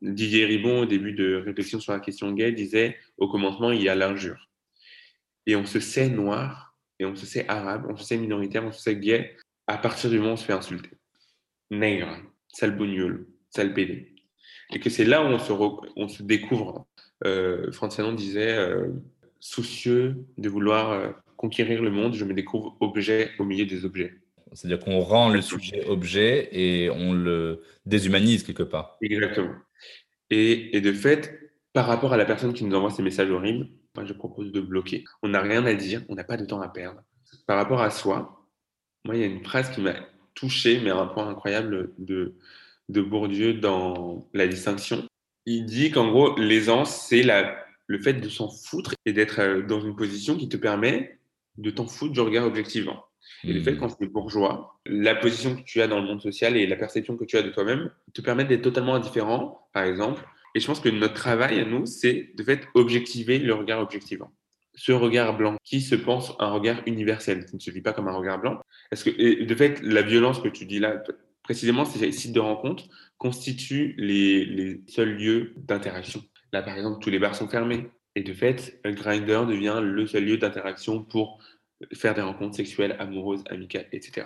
Didier 0.01 0.45
Ribon, 0.45 0.81
au 0.81 0.85
début 0.85 1.13
de 1.13 1.35
réflexion 1.35 1.79
sur 1.79 1.93
la 1.93 1.99
question 1.99 2.31
gay, 2.31 2.51
disait 2.51 2.97
au 3.17 3.27
commencement, 3.27 3.71
il 3.71 3.81
y 3.81 3.89
a 3.89 3.95
l'injure. 3.95 4.49
Et 5.45 5.55
on 5.55 5.65
se 5.65 5.79
sait 5.79 6.09
noir, 6.09 6.75
et 6.99 7.05
on 7.05 7.15
se 7.15 7.25
sait 7.25 7.47
arabe, 7.47 7.87
on 7.89 7.95
se 7.95 8.03
sait 8.03 8.17
minoritaire, 8.17 8.63
on 8.63 8.71
se 8.71 8.81
sait 8.81 8.95
gay, 8.95 9.35
à 9.67 9.77
partir 9.77 10.09
du 10.09 10.17
moment 10.17 10.31
où 10.31 10.33
on 10.33 10.37
se 10.37 10.45
fait 10.45 10.53
insulter. 10.53 10.91
Nègre, 11.71 12.17
sale 12.47 12.75
bougnoule, 12.75 13.27
sale 13.49 13.73
pédé. 13.73 14.15
Et 14.73 14.79
que 14.79 14.89
c'est 14.89 15.05
là 15.05 15.23
où 15.23 15.27
on 15.27 15.39
se, 15.39 15.53
on 15.95 16.07
se 16.07 16.23
découvre. 16.23 16.87
Euh, 17.25 17.71
Franz 17.71 18.01
disait, 18.15 18.57
euh, 18.57 18.89
soucieux 19.39 20.25
de 20.37 20.49
vouloir 20.49 20.91
euh, 20.91 21.11
conquérir 21.37 21.81
le 21.81 21.91
monde, 21.91 22.13
je 22.15 22.25
me 22.25 22.33
découvre 22.33 22.75
objet 22.81 23.31
au 23.39 23.45
milieu 23.45 23.65
des 23.65 23.85
objets. 23.85 24.13
C'est-à-dire 24.53 24.83
qu'on 24.83 24.99
rend 24.99 25.29
le 25.29 25.41
sujet 25.41 25.85
objet 25.87 26.49
et 26.51 26.89
on 26.89 27.13
le 27.13 27.63
déshumanise 27.85 28.43
quelque 28.43 28.63
part. 28.63 28.97
Exactement. 29.01 29.53
Et, 30.29 30.75
et, 30.75 30.81
de 30.81 30.91
fait, 30.91 31.51
par 31.73 31.85
rapport 31.85 32.13
à 32.13 32.17
la 32.17 32.25
personne 32.25 32.53
qui 32.53 32.63
nous 32.63 32.75
envoie 32.75 32.91
ces 32.91 33.03
messages 33.03 33.29
horribles, 33.29 33.67
moi 33.95 34.05
je 34.05 34.13
propose 34.13 34.51
de 34.51 34.61
bloquer. 34.61 35.03
On 35.21 35.29
n'a 35.29 35.41
rien 35.41 35.65
à 35.65 35.73
dire, 35.73 36.03
on 36.09 36.15
n'a 36.15 36.23
pas 36.23 36.37
de 36.37 36.45
temps 36.45 36.61
à 36.61 36.69
perdre. 36.69 37.01
Par 37.45 37.57
rapport 37.57 37.81
à 37.81 37.89
soi, 37.89 38.47
moi 39.05 39.15
il 39.15 39.21
y 39.21 39.23
a 39.23 39.27
une 39.27 39.43
phrase 39.43 39.69
qui 39.71 39.81
m'a 39.81 39.95
touché, 40.33 40.79
mais 40.81 40.91
à 40.91 40.97
un 40.97 41.07
point 41.07 41.27
incroyable 41.27 41.93
de, 41.97 42.35
de 42.89 43.01
Bourdieu 43.01 43.53
dans 43.53 44.29
La 44.33 44.47
distinction. 44.47 45.05
Il 45.45 45.65
dit 45.65 45.91
qu'en 45.91 46.09
gros, 46.09 46.37
l'aisance, 46.37 47.07
c'est 47.07 47.23
le 47.87 47.99
fait 47.99 48.13
de 48.13 48.29
s'en 48.29 48.49
foutre 48.49 48.93
et 49.05 49.13
d'être 49.13 49.39
euh, 49.39 49.61
dans 49.61 49.79
une 49.79 49.95
position 49.95 50.35
qui 50.35 50.49
te 50.49 50.57
permet 50.57 51.16
de 51.57 51.69
t'en 51.71 51.87
foutre 51.87 52.13
du 52.13 52.19
regard 52.19 52.45
objectivement. 52.45 53.03
Et 53.43 53.53
le 53.53 53.61
fait 53.61 53.73
hmm. 53.73 53.77
quand 53.77 53.97
tu 53.97 54.05
es 54.05 54.07
bourgeois, 54.07 54.79
la 54.85 55.15
position 55.15 55.55
que 55.55 55.63
tu 55.63 55.81
as 55.81 55.87
dans 55.87 55.99
le 55.99 56.05
monde 56.05 56.21
social 56.21 56.55
et 56.55 56.65
la 56.65 56.75
perception 56.75 57.17
que 57.17 57.25
tu 57.25 57.37
as 57.37 57.41
de 57.41 57.49
toi-même 57.49 57.91
te 58.13 58.21
permettent 58.21 58.47
d'être 58.47 58.63
totalement 58.63 58.95
indifférent, 58.95 59.67
par 59.73 59.83
exemple. 59.83 60.23
Et 60.55 60.59
je 60.59 60.65
pense 60.65 60.79
que 60.79 60.89
notre 60.89 61.13
travail 61.13 61.59
à 61.59 61.65
nous, 61.65 61.85
c'est 61.85 62.31
de 62.35 62.43
fait 62.43 62.67
objectiver 62.73 63.37
le 63.39 63.53
regard 63.53 63.79
objectivant. 63.79 64.31
Ce 64.75 64.91
regard 64.91 65.35
blanc 65.35 65.57
qui 65.63 65.81
se 65.81 65.95
pense 65.95 66.33
un 66.39 66.51
regard 66.51 66.81
universel, 66.85 67.45
qui 67.45 67.55
ne 67.55 67.59
se 67.59 67.71
vit 67.71 67.81
pas 67.81 67.93
comme 67.93 68.07
un 68.07 68.13
regard 68.13 68.39
blanc. 68.39 68.59
Est-ce 68.91 69.03
que, 69.03 69.09
et 69.19 69.45
de 69.45 69.55
fait, 69.55 69.81
la 69.81 70.03
violence 70.03 70.39
que 70.39 70.47
tu 70.47 70.65
dis 70.65 70.79
là, 70.79 71.03
précisément, 71.43 71.83
ces 71.85 72.11
sites 72.11 72.33
de 72.33 72.39
rencontre 72.39 72.85
constituent 73.17 73.95
les, 73.97 74.45
les 74.45 74.81
seuls 74.87 75.15
lieux 75.15 75.53
d'interaction. 75.57 76.23
Là, 76.53 76.61
par 76.61 76.75
exemple, 76.75 76.99
tous 77.01 77.09
les 77.09 77.19
bars 77.19 77.35
sont 77.35 77.47
fermés. 77.47 77.89
Et 78.17 78.23
de 78.23 78.33
fait, 78.33 78.81
Grindr 78.83 79.45
devient 79.45 79.79
le 79.79 80.07
seul 80.07 80.25
lieu 80.25 80.39
d'interaction 80.39 81.03
pour 81.03 81.37
faire 81.93 82.15
des 82.15 82.21
rencontres 82.21 82.55
sexuelles, 82.55 82.95
amoureuses, 82.97 83.43
amicales, 83.47 83.85
etc. 83.91 84.25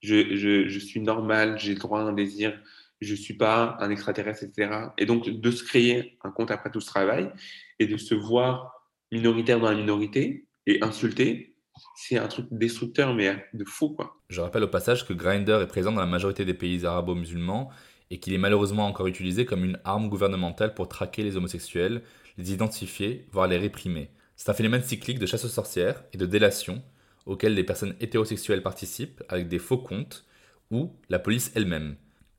Je 0.00 0.78
suis 0.78 1.00
normal, 1.00 1.58
j'ai 1.58 1.74
le 1.74 1.78
droit 1.78 2.00
à 2.00 2.04
un 2.04 2.14
désir, 2.14 2.58
je 3.02 3.12
ne 3.12 3.18
suis 3.18 3.34
pas 3.34 3.76
un 3.80 3.90
extraterrestre, 3.90 4.44
etc. 4.44 4.70
Et 4.96 5.04
donc, 5.04 5.28
de 5.28 5.50
se 5.50 5.62
créer 5.62 6.16
un 6.24 6.30
compte 6.30 6.50
après 6.50 6.70
tout 6.70 6.80
ce 6.80 6.86
travail 6.86 7.30
et 7.78 7.86
de 7.86 7.98
se 7.98 8.14
voir 8.14 8.88
minoritaire 9.12 9.60
dans 9.60 9.70
la 9.70 9.76
minorité 9.76 10.46
et 10.66 10.82
insulté, 10.82 11.54
c'est 11.96 12.16
un 12.16 12.28
truc 12.28 12.46
destructeur, 12.50 13.14
mais 13.14 13.44
de 13.52 13.66
fou, 13.66 13.90
quoi. 13.90 14.16
Je 14.30 14.40
rappelle 14.40 14.64
au 14.64 14.68
passage 14.68 15.06
que 15.06 15.12
Grindr 15.12 15.60
est 15.60 15.68
présent 15.68 15.92
dans 15.92 16.00
la 16.00 16.06
majorité 16.06 16.46
des 16.46 16.54
pays 16.54 16.86
arabo-musulmans 16.86 17.68
et 18.10 18.20
qu'il 18.20 18.32
est 18.32 18.38
malheureusement 18.38 18.86
encore 18.86 19.06
utilisé 19.06 19.44
comme 19.44 19.66
une 19.66 19.78
arme 19.84 20.08
gouvernementale 20.08 20.72
pour 20.72 20.88
traquer 20.88 21.22
les 21.22 21.36
homosexuels, 21.36 22.00
les 22.38 22.52
identifier, 22.52 23.26
voire 23.30 23.46
les 23.46 23.58
réprimer. 23.58 24.10
C'est 24.36 24.50
un 24.50 24.54
phénomène 24.54 24.82
cyclique 24.82 25.18
de 25.18 25.26
chasse 25.26 25.44
aux 25.44 25.48
sorcières 25.48 26.02
et 26.14 26.16
de 26.16 26.26
délation 26.26 26.82
auquel 27.26 27.54
les 27.54 27.64
personnes 27.64 27.94
hétérosexuelles 28.00 28.62
participent 28.62 29.22
avec 29.28 29.48
des 29.48 29.58
faux 29.58 29.78
comptes 29.78 30.24
ou 30.70 30.92
la 31.10 31.18
police 31.18 31.52
elle-même 31.54 31.96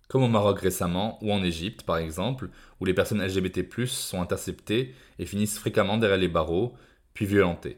comme 0.09 0.23
au 0.23 0.27
Maroc 0.27 0.59
récemment 0.59 1.19
ou 1.21 1.31
en 1.31 1.41
Égypte 1.41 1.83
par 1.83 1.97
exemple, 1.97 2.49
où 2.81 2.85
les 2.85 2.93
personnes 2.93 3.23
LGBT+ 3.23 3.63
sont 3.85 4.21
interceptées 4.21 4.93
et 5.19 5.25
finissent 5.25 5.57
fréquemment 5.57 5.97
derrière 5.97 6.17
les 6.17 6.27
barreaux, 6.27 6.73
puis 7.13 7.25
violentées. 7.25 7.77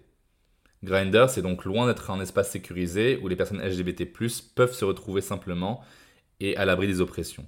Grindr, 0.81 1.29
c'est 1.29 1.43
donc 1.43 1.65
loin 1.65 1.86
d'être 1.86 2.10
un 2.10 2.21
espace 2.21 2.49
sécurisé 2.49 3.19
où 3.21 3.27
les 3.27 3.36
personnes 3.36 3.62
LGBT+ 3.62 4.05
peuvent 4.55 4.73
se 4.73 4.86
retrouver 4.86 5.21
simplement 5.21 5.81
et 6.39 6.57
à 6.57 6.65
l'abri 6.65 6.88
des 6.88 7.01
oppressions. 7.01 7.45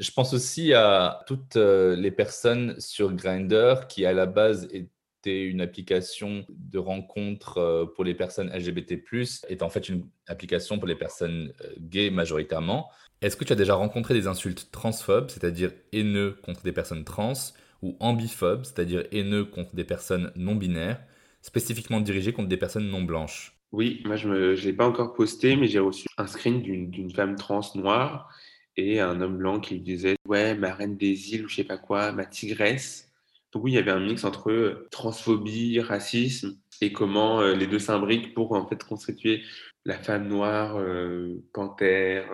Je 0.00 0.10
pense 0.10 0.32
aussi 0.32 0.72
à 0.72 1.22
toutes 1.26 1.56
euh, 1.56 1.94
les 1.94 2.10
personnes 2.10 2.74
sur 2.80 3.12
Grindr 3.12 3.86
qui 3.86 4.04
à 4.06 4.12
la 4.12 4.26
base 4.26 4.66
une 5.26 5.60
application 5.60 6.46
de 6.48 6.78
rencontre 6.78 7.58
euh, 7.58 7.86
pour 7.86 8.04
les 8.04 8.14
personnes 8.14 8.50
LGBT+, 8.50 9.02
est 9.48 9.62
en 9.62 9.68
fait 9.68 9.88
une 9.88 10.06
application 10.26 10.78
pour 10.78 10.88
les 10.88 10.94
personnes 10.94 11.52
euh, 11.62 11.74
gays 11.78 12.10
majoritairement. 12.10 12.90
Est-ce 13.20 13.36
que 13.36 13.44
tu 13.44 13.52
as 13.52 13.56
déjà 13.56 13.74
rencontré 13.74 14.14
des 14.14 14.26
insultes 14.26 14.70
transphobes, 14.72 15.28
c'est-à-dire 15.28 15.72
haineux 15.92 16.38
contre 16.42 16.62
des 16.62 16.72
personnes 16.72 17.04
trans, 17.04 17.34
ou 17.82 17.96
ambiphobes, 18.00 18.64
c'est-à-dire 18.64 19.04
haineux 19.12 19.44
contre 19.44 19.74
des 19.74 19.84
personnes 19.84 20.32
non 20.36 20.54
binaires, 20.54 21.02
spécifiquement 21.42 22.00
dirigées 22.00 22.32
contre 22.32 22.48
des 22.48 22.56
personnes 22.56 22.88
non 22.88 23.02
blanches? 23.02 23.58
Oui, 23.72 24.02
moi 24.06 24.16
je 24.16 24.28
ne 24.28 24.54
l'ai 24.54 24.72
pas 24.72 24.88
encore 24.88 25.12
posté, 25.12 25.54
mais 25.56 25.68
j'ai 25.68 25.78
reçu 25.78 26.08
un 26.16 26.26
screen 26.26 26.62
d'une 26.62 27.10
femme 27.10 27.36
trans 27.36 27.60
noire 27.74 28.30
et 28.76 29.00
un 29.00 29.20
homme 29.20 29.38
blanc 29.38 29.60
qui 29.60 29.80
disait 29.80 30.16
Ouais, 30.26 30.54
ma 30.54 30.72
reine 30.74 30.96
des 30.96 31.34
îles 31.34 31.44
ou 31.44 31.48
je 31.48 31.56
sais 31.56 31.64
pas 31.64 31.78
quoi, 31.78 32.12
ma 32.12 32.24
tigresse. 32.26 33.10
Donc 33.52 33.64
oui, 33.64 33.72
il 33.72 33.74
y 33.74 33.78
avait 33.78 33.90
un 33.90 34.00
mix 34.00 34.24
entre 34.24 34.50
euh, 34.50 34.88
transphobie, 34.90 35.80
racisme 35.80 36.56
et 36.80 36.92
comment 36.92 37.40
euh, 37.40 37.54
les 37.54 37.66
deux 37.66 37.80
s'imbriquent 37.80 38.32
pour 38.32 38.52
en 38.52 38.66
fait 38.66 38.82
constituer 38.84 39.42
la 39.84 39.98
femme 39.98 40.28
noire, 40.28 40.76
euh, 40.78 41.42
panthère. 41.52 42.26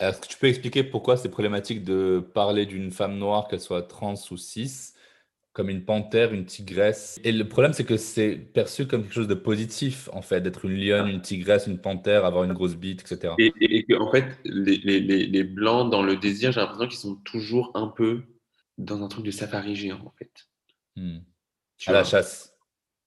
Est-ce 0.00 0.20
que 0.20 0.28
tu 0.28 0.38
peux 0.38 0.46
expliquer 0.46 0.84
pourquoi 0.84 1.16
c'est 1.16 1.28
problématique 1.28 1.84
de 1.84 2.24
parler 2.32 2.64
d'une 2.64 2.90
femme 2.90 3.18
noire, 3.18 3.48
qu'elle 3.48 3.60
soit 3.60 3.82
trans 3.82 4.14
ou 4.30 4.36
cis, 4.36 4.94
comme 5.56 5.70
une 5.70 5.86
panthère, 5.86 6.34
une 6.34 6.44
tigresse 6.44 7.18
Et 7.24 7.32
le 7.32 7.48
problème, 7.48 7.72
c'est 7.72 7.86
que 7.86 7.96
c'est 7.96 8.36
perçu 8.36 8.86
comme 8.86 9.04
quelque 9.04 9.14
chose 9.14 9.26
de 9.26 9.32
positif, 9.32 10.10
en 10.12 10.20
fait, 10.20 10.42
d'être 10.42 10.66
une 10.66 10.78
lionne, 10.78 11.08
une 11.08 11.22
tigresse, 11.22 11.66
une 11.66 11.78
panthère, 11.78 12.26
avoir 12.26 12.44
une 12.44 12.52
grosse 12.52 12.76
bite, 12.76 13.00
etc. 13.00 13.32
Et, 13.38 13.54
et, 13.62 13.96
en 13.96 14.10
fait, 14.10 14.38
les, 14.44 14.76
les, 14.76 15.00
les, 15.00 15.44
blancs 15.44 15.90
dans 15.90 16.02
le 16.02 16.16
désir, 16.16 16.52
j'ai 16.52 16.60
l'impression 16.60 16.86
qu'ils 16.86 16.98
sont 16.98 17.14
toujours 17.24 17.70
un 17.72 17.86
peu 17.86 18.24
dans 18.76 19.02
un 19.02 19.08
truc 19.08 19.24
de 19.24 19.30
safari 19.30 19.74
géant, 19.74 20.02
en 20.04 20.12
fait. 20.18 20.30
Hmm. 20.94 21.20
À 21.86 21.92
la 21.92 22.04
chasse. 22.04 22.52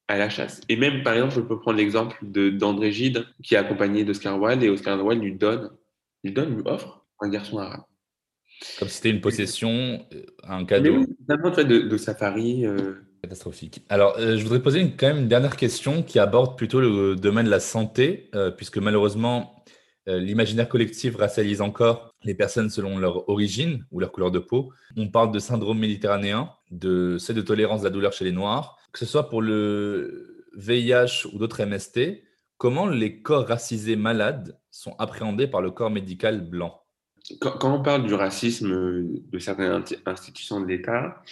À 0.07 0.17
la 0.17 0.31
chasse. 0.31 0.59
Et 0.69 0.75
même, 0.75 1.03
par 1.03 1.13
exemple, 1.13 1.35
je 1.35 1.41
peux 1.41 1.59
prendre 1.59 1.77
l'exemple 1.77 2.17
d'André 2.25 2.91
Gide, 2.91 3.27
qui 3.43 3.53
est 3.53 3.59
accompagné 3.59 4.03
d'Oscar 4.03 4.41
Wilde, 4.41 4.63
et 4.63 4.69
Oscar 4.69 5.05
Wilde 5.05 5.21
lui 5.21 5.35
donne, 5.35 5.69
lui 6.23 6.31
donne, 6.31 6.55
lui 6.55 6.63
offre 6.65 7.05
un 7.19 7.29
garçon 7.29 7.59
arabe. 7.59 7.83
Comme 8.77 8.89
si 8.89 8.95
c'était 8.95 9.09
une 9.09 9.21
possession, 9.21 10.05
euh, 10.13 10.25
un 10.43 10.65
cadeau. 10.65 10.91
Mais 10.91 11.37
oui, 11.37 11.65
de, 11.65 11.87
de 11.87 11.97
safari. 11.97 12.65
Euh. 12.65 12.95
Catastrophique. 13.21 13.85
Alors, 13.89 14.15
euh, 14.17 14.37
je 14.37 14.43
voudrais 14.43 14.61
poser 14.61 14.91
quand 14.97 15.07
même 15.07 15.19
une 15.19 15.27
dernière 15.27 15.57
question 15.57 16.03
qui 16.03 16.19
aborde 16.19 16.57
plutôt 16.57 16.79
le 16.79 17.15
domaine 17.15 17.45
de 17.45 17.51
la 17.51 17.59
santé, 17.59 18.29
puisque 18.55 18.77
malheureusement, 18.77 19.63
l'imaginaire 20.07 20.69
collectif 20.69 21.17
racialise 21.17 21.61
encore 21.61 22.13
les 22.23 22.33
personnes 22.33 22.69
selon 22.69 22.97
leur 22.97 23.27
origine 23.29 23.85
ou 23.91 23.99
leur 23.99 24.11
couleur 24.11 24.31
de 24.31 24.39
peau. 24.39 24.71
On 24.95 25.09
parle 25.09 25.31
de 25.31 25.39
syndrome 25.39 25.79
méditerranéen, 25.79 26.49
de 26.71 27.17
seuil 27.17 27.35
de 27.35 27.41
tolérance 27.41 27.81
de 27.81 27.85
la 27.85 27.91
douleur 27.91 28.13
chez 28.13 28.25
les 28.25 28.31
Noirs, 28.31 28.77
que 28.93 28.99
ce 28.99 29.05
soit 29.05 29.29
pour 29.29 29.41
le 29.41 30.45
VIH 30.55 31.27
ou 31.33 31.37
d'autres 31.37 31.63
MST. 31.63 32.23
Comment 32.57 32.87
les 32.87 33.21
corps 33.21 33.47
racisés 33.47 33.95
malades 33.95 34.57
sont 34.71 34.95
appréhendés 34.97 35.47
par 35.47 35.61
le 35.61 35.71
corps 35.71 35.89
médical 35.89 36.41
blanc? 36.41 36.81
Quand, 37.39 37.73
on 37.73 37.81
parle 37.81 38.05
du 38.05 38.13
racisme 38.13 38.69
de 38.71 39.39
certaines 39.39 39.83
institutions 40.05 40.59
de 40.59 40.65
l'État, 40.65 41.23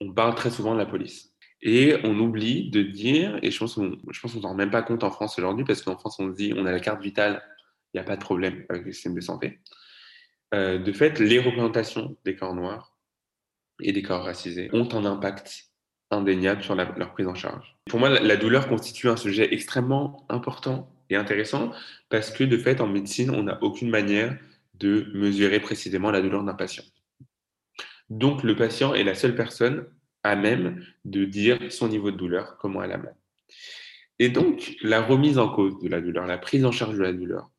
on 0.00 0.12
parle 0.12 0.34
très 0.34 0.50
souvent 0.50 0.74
de 0.74 0.78
la 0.78 0.86
police. 0.86 1.32
Et 1.62 1.96
on 2.04 2.18
oublie 2.18 2.70
de 2.70 2.82
dire, 2.82 3.38
et 3.42 3.50
je 3.50 3.58
pense 3.58 3.74
qu'on 3.74 3.84
ne 3.84 4.12
s'en 4.12 4.40
rend 4.40 4.54
même 4.54 4.70
pas 4.70 4.82
compte 4.82 5.02
en 5.02 5.10
France 5.10 5.38
aujourd'hui, 5.38 5.64
parce 5.64 5.82
qu'en 5.82 5.96
France, 5.96 6.16
on 6.18 6.28
dit 6.28 6.52
on 6.56 6.66
a 6.66 6.72
la 6.72 6.80
carte 6.80 7.02
vitale 7.02 7.42
il 7.94 7.98
n'y 7.98 8.00
a 8.00 8.04
pas 8.04 8.16
de 8.16 8.20
problème 8.20 8.64
avec 8.68 8.84
le 8.84 8.92
système 8.92 9.14
de 9.14 9.20
santé. 9.20 9.60
Euh, 10.52 10.78
de 10.78 10.92
fait, 10.92 11.20
les 11.20 11.38
représentations 11.38 12.16
des 12.24 12.34
corps 12.34 12.54
noirs 12.54 12.96
et 13.80 13.92
des 13.92 14.02
corps 14.02 14.24
racisés 14.24 14.68
ont 14.72 14.88
un 14.94 15.04
impact 15.04 15.70
indéniable 16.10 16.62
sur 16.62 16.74
leur 16.74 17.12
prise 17.12 17.26
en 17.26 17.34
charge. 17.34 17.76
Pour 17.86 18.00
moi, 18.00 18.08
la, 18.08 18.36
douleur 18.36 18.68
constitue 18.68 19.08
un 19.08 19.16
sujet 19.16 19.52
extrêmement 19.54 20.26
important 20.28 20.92
et 21.08 21.16
intéressant 21.16 21.72
parce 22.08 22.30
que, 22.30 22.44
de 22.44 22.56
fait, 22.56 22.80
en 22.80 22.86
médecine, 22.86 23.30
on 23.30 23.44
n'a 23.44 23.62
aucune 23.62 23.90
manière 23.90 24.36
de 24.84 25.10
mesurer 25.14 25.60
précisément 25.60 26.10
la 26.10 26.20
douleur 26.20 26.44
d'un 26.44 26.54
patient. 26.54 26.84
Donc, 28.10 28.42
le 28.42 28.54
patient 28.54 28.94
est 28.94 29.04
la 29.04 29.14
seule 29.14 29.34
personne 29.34 29.86
à 30.22 30.36
même 30.36 30.84
de 31.04 31.24
dire 31.24 31.58
son 31.70 31.88
niveau 31.88 32.10
de 32.10 32.16
douleur, 32.16 32.56
comment 32.58 32.82
elle 32.82 32.92
a 32.92 32.98
mal. 32.98 33.16
Et 34.18 34.28
donc, 34.28 34.76
la 34.82 35.00
remise 35.00 35.38
en 35.38 35.48
cause 35.48 35.80
de 35.80 35.88
la 35.88 36.00
douleur, 36.00 36.26
la 36.26 36.38
prise 36.38 36.64
en 36.64 36.72
charge 36.72 36.96
de 36.96 37.02
la 37.02 37.12
douleur, 37.12 37.50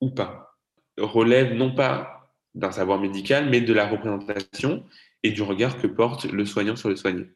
ou 0.00 0.10
pas, 0.10 0.56
relève 0.96 1.54
non 1.54 1.74
pas 1.74 2.32
d'un 2.54 2.72
savoir 2.72 3.00
médical, 3.00 3.48
mais 3.50 3.60
de 3.60 3.72
la 3.72 3.88
représentation 3.88 4.84
et 5.22 5.32
du 5.32 5.42
regard 5.42 5.80
que 5.80 5.86
porte 5.86 6.24
le 6.24 6.44
soignant 6.46 6.76
sur 6.76 6.88
le 6.88 6.96
soigné. 6.96 7.26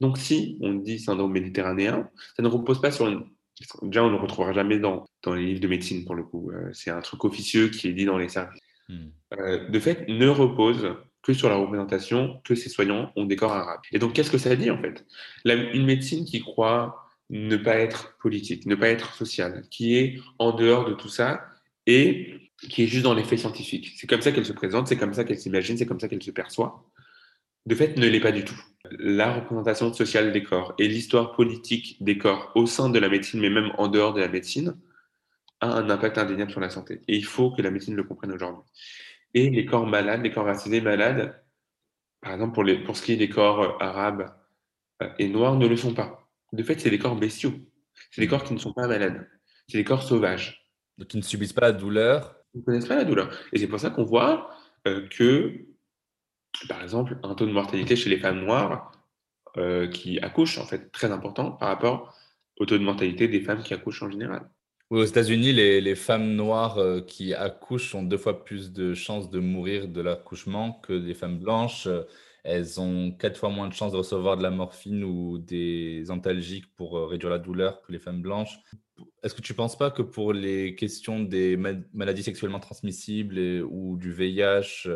Donc 0.00 0.18
si 0.18 0.58
on 0.60 0.74
dit 0.74 0.98
syndrome 0.98 1.32
méditerranéen, 1.32 2.10
ça 2.36 2.42
ne 2.42 2.48
repose 2.48 2.80
pas 2.80 2.90
sur 2.90 3.06
une... 3.06 3.24
Déjà, 3.82 4.04
on 4.04 4.06
ne 4.06 4.16
le 4.16 4.22
retrouvera 4.22 4.52
jamais 4.52 4.78
dans, 4.78 5.06
dans 5.22 5.34
les 5.34 5.46
livres 5.46 5.60
de 5.60 5.68
médecine, 5.68 6.04
pour 6.04 6.14
le 6.14 6.22
coup. 6.22 6.50
Euh, 6.50 6.70
c'est 6.72 6.90
un 6.90 7.00
truc 7.00 7.24
officieux 7.24 7.68
qui 7.68 7.88
est 7.88 7.92
dit 7.92 8.04
dans 8.04 8.18
les 8.18 8.28
services. 8.28 8.60
Hmm. 8.88 9.08
Euh, 9.38 9.68
de 9.68 9.78
fait, 9.80 10.06
ne 10.08 10.28
repose 10.28 10.94
que 11.22 11.32
sur 11.32 11.48
la 11.48 11.56
représentation 11.56 12.40
que 12.44 12.54
ces 12.54 12.68
soignants 12.68 13.12
ont 13.16 13.24
des 13.24 13.36
corps 13.36 13.52
arabes. 13.52 13.80
Et 13.92 13.98
donc, 13.98 14.12
qu'est-ce 14.12 14.30
que 14.30 14.38
ça 14.38 14.54
dit, 14.54 14.70
en 14.70 14.80
fait? 14.80 15.04
Une 15.44 15.86
médecine 15.86 16.24
qui 16.24 16.40
croit 16.40 17.02
ne 17.30 17.56
pas 17.56 17.76
être 17.76 18.16
politique, 18.18 18.66
ne 18.66 18.74
pas 18.74 18.88
être 18.88 19.14
sociale, 19.14 19.64
qui 19.70 19.96
est 19.96 20.20
en 20.38 20.52
dehors 20.52 20.88
de 20.88 20.94
tout 20.94 21.08
ça, 21.08 21.44
et 21.86 22.50
qui 22.68 22.84
est 22.84 22.86
juste 22.86 23.04
dans 23.04 23.14
les 23.14 23.24
faits 23.24 23.40
scientifiques. 23.40 23.92
C'est 23.96 24.06
comme 24.06 24.20
ça 24.20 24.32
qu'elle 24.32 24.46
se 24.46 24.52
présente, 24.52 24.88
c'est 24.88 24.96
comme 24.96 25.14
ça 25.14 25.24
qu'elle 25.24 25.38
s'imagine, 25.38 25.76
c'est 25.76 25.86
comme 25.86 26.00
ça 26.00 26.08
qu'elle 26.08 26.22
se 26.22 26.30
perçoit. 26.30 26.84
De 27.66 27.74
fait, 27.74 27.96
ne 27.96 28.06
l'est 28.06 28.20
pas 28.20 28.32
du 28.32 28.44
tout. 28.44 28.60
La 28.98 29.34
représentation 29.34 29.92
sociale 29.92 30.32
des 30.32 30.42
corps 30.42 30.74
et 30.78 30.88
l'histoire 30.88 31.32
politique 31.32 31.96
des 32.02 32.18
corps 32.18 32.52
au 32.54 32.66
sein 32.66 32.88
de 32.88 32.98
la 32.98 33.08
médecine, 33.08 33.40
mais 33.40 33.50
même 33.50 33.72
en 33.78 33.88
dehors 33.88 34.14
de 34.14 34.20
la 34.20 34.28
médecine, 34.28 34.76
a 35.60 35.72
un 35.72 35.88
impact 35.90 36.18
indéniable 36.18 36.50
sur 36.50 36.60
la 36.60 36.70
santé. 36.70 37.00
Et 37.08 37.16
il 37.16 37.24
faut 37.24 37.50
que 37.50 37.62
la 37.62 37.70
médecine 37.70 37.94
le 37.94 38.04
comprenne 38.04 38.32
aujourd'hui. 38.32 38.62
Et 39.34 39.50
les 39.50 39.66
corps 39.66 39.86
malades, 39.86 40.22
les 40.22 40.30
corps 40.30 40.46
racisés 40.46 40.80
malades, 40.80 41.42
par 42.20 42.32
exemple 42.32 42.54
pour, 42.54 42.64
les, 42.64 42.82
pour 42.82 42.96
ce 42.96 43.02
qui 43.02 43.12
est 43.12 43.16
des 43.16 43.28
corps 43.28 43.62
euh, 43.62 43.76
arabes 43.80 44.34
euh, 45.02 45.08
et 45.18 45.28
noirs, 45.28 45.56
ne 45.56 45.66
le 45.66 45.76
sont 45.76 45.94
pas. 45.94 46.28
De 46.52 46.62
fait, 46.62 46.80
c'est 46.80 46.90
des 46.90 46.98
corps 46.98 47.16
bestiaux. 47.16 47.54
C'est 48.10 48.20
des 48.20 48.28
corps 48.28 48.44
qui 48.44 48.54
ne 48.54 48.58
sont 48.58 48.72
pas 48.72 48.86
malades. 48.86 49.28
C'est 49.68 49.78
des 49.78 49.84
corps 49.84 50.02
sauvages. 50.02 50.70
Donc, 50.98 51.12
ils 51.12 51.18
ne 51.18 51.22
subissent 51.22 51.52
pas 51.52 51.62
la 51.62 51.72
douleur. 51.72 52.36
Ils 52.54 52.60
ne 52.60 52.64
connaissent 52.64 52.86
pas 52.86 52.96
la 52.96 53.04
douleur. 53.04 53.36
Et 53.52 53.58
c'est 53.58 53.66
pour 53.66 53.80
ça 53.80 53.90
qu'on 53.90 54.04
voit 54.04 54.50
euh, 54.86 55.06
que, 55.08 55.66
par 56.68 56.82
exemple, 56.82 57.18
un 57.22 57.34
taux 57.34 57.46
de 57.46 57.52
mortalité 57.52 57.96
chez 57.96 58.10
les 58.10 58.18
femmes 58.18 58.44
noires 58.44 58.92
euh, 59.56 59.88
qui 59.88 60.18
accouchent, 60.20 60.58
en 60.58 60.66
fait, 60.66 60.90
très 60.92 61.10
important 61.10 61.52
par 61.52 61.68
rapport 61.68 62.14
au 62.58 62.66
taux 62.66 62.78
de 62.78 62.84
mortalité 62.84 63.28
des 63.28 63.40
femmes 63.40 63.62
qui 63.62 63.74
accouchent 63.74 64.02
en 64.02 64.10
général. 64.10 64.48
aux 64.90 65.04
États-Unis, 65.04 65.52
les, 65.52 65.80
les, 65.80 65.94
femmes 65.94 66.34
noires 66.34 66.78
euh, 66.78 67.00
qui 67.00 67.34
accouchent 67.34 67.94
ont 67.94 68.02
deux 68.02 68.18
fois 68.18 68.44
plus 68.44 68.72
de 68.72 68.94
chances 68.94 69.30
de 69.30 69.40
mourir 69.40 69.88
de 69.88 70.00
l'accouchement 70.00 70.72
que 70.72 70.92
les 70.92 71.14
femmes 71.14 71.38
blanches. 71.38 71.88
Elles 72.44 72.80
ont 72.80 73.10
quatre 73.10 73.38
fois 73.38 73.48
moins 73.48 73.68
de 73.68 73.74
chances 73.74 73.92
de 73.92 73.96
recevoir 73.96 74.36
de 74.36 74.42
la 74.42 74.50
morphine 74.50 75.02
ou 75.02 75.38
des 75.38 76.10
antalgiques 76.10 76.72
pour 76.76 77.08
réduire 77.10 77.30
la 77.30 77.40
douleur 77.40 77.82
que 77.82 77.90
les 77.90 77.98
femmes 77.98 78.22
blanches. 78.22 78.60
Est-ce 79.22 79.34
que 79.34 79.42
tu 79.42 79.52
ne 79.52 79.56
penses 79.56 79.76
pas 79.76 79.90
que 79.90 80.02
pour 80.02 80.32
les 80.32 80.76
questions 80.76 81.20
des 81.20 81.56
maladies 81.92 82.22
sexuellement 82.22 82.60
transmissibles 82.60 83.64
ou 83.68 83.96
du 83.96 84.12
VIH, 84.12 84.88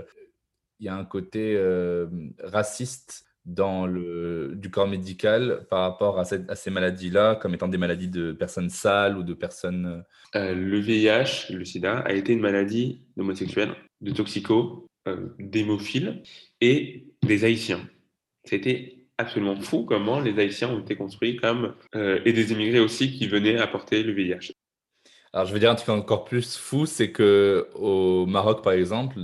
y 0.86 0.88
a 0.88 0.96
un 0.96 1.04
côté 1.04 1.54
euh, 1.56 2.06
raciste 2.42 3.24
dans 3.46 3.86
le, 3.86 4.52
du 4.54 4.70
corps 4.70 4.86
médical 4.86 5.66
par 5.70 5.80
rapport 5.80 6.18
à, 6.18 6.24
ces 6.24 6.70
maladies-là, 6.70 7.36
comme 7.36 7.54
étant 7.54 7.68
des 7.68 7.78
maladies 7.78 8.08
de 8.08 8.32
personnes 8.32 8.70
sales 8.70 9.16
ou 9.16 9.22
de 9.22 9.34
personnes... 9.34 10.04
Euh, 10.36 10.54
le 10.54 10.78
VIH, 10.78 11.52
le 11.52 11.64
sida, 11.64 11.98
a 12.00 12.12
été 12.12 12.32
une 12.32 12.40
maladie 12.40 13.02
d'homosexuels, 13.16 13.74
de 14.00 14.12
toxicos, 14.12 14.86
euh, 15.08 15.28
d'hémophiles 15.38 16.22
et 16.60 17.06
des 17.22 17.44
haïtiens. 17.44 17.80
C'était 18.44 19.06
absolument 19.18 19.58
fou 19.60 19.84
comment 19.84 20.20
les 20.20 20.38
haïtiens 20.38 20.70
ont 20.70 20.80
été 20.80 20.96
construits 20.96 21.36
comme... 21.36 21.74
Euh, 21.94 22.20
et 22.24 22.32
des 22.32 22.52
immigrés 22.52 22.80
aussi 22.80 23.10
qui 23.10 23.26
venaient 23.26 23.58
apporter 23.58 24.02
le 24.02 24.12
VIH. 24.12 24.52
Alors, 25.32 25.46
je 25.46 25.52
veux 25.52 25.60
dire 25.60 25.70
un 25.70 25.76
truc 25.76 25.90
encore 25.90 26.24
plus 26.24 26.56
fou, 26.56 26.86
c'est 26.86 27.12
que 27.12 27.68
au 27.74 28.26
Maroc, 28.26 28.64
par 28.64 28.72
exemple, 28.72 29.20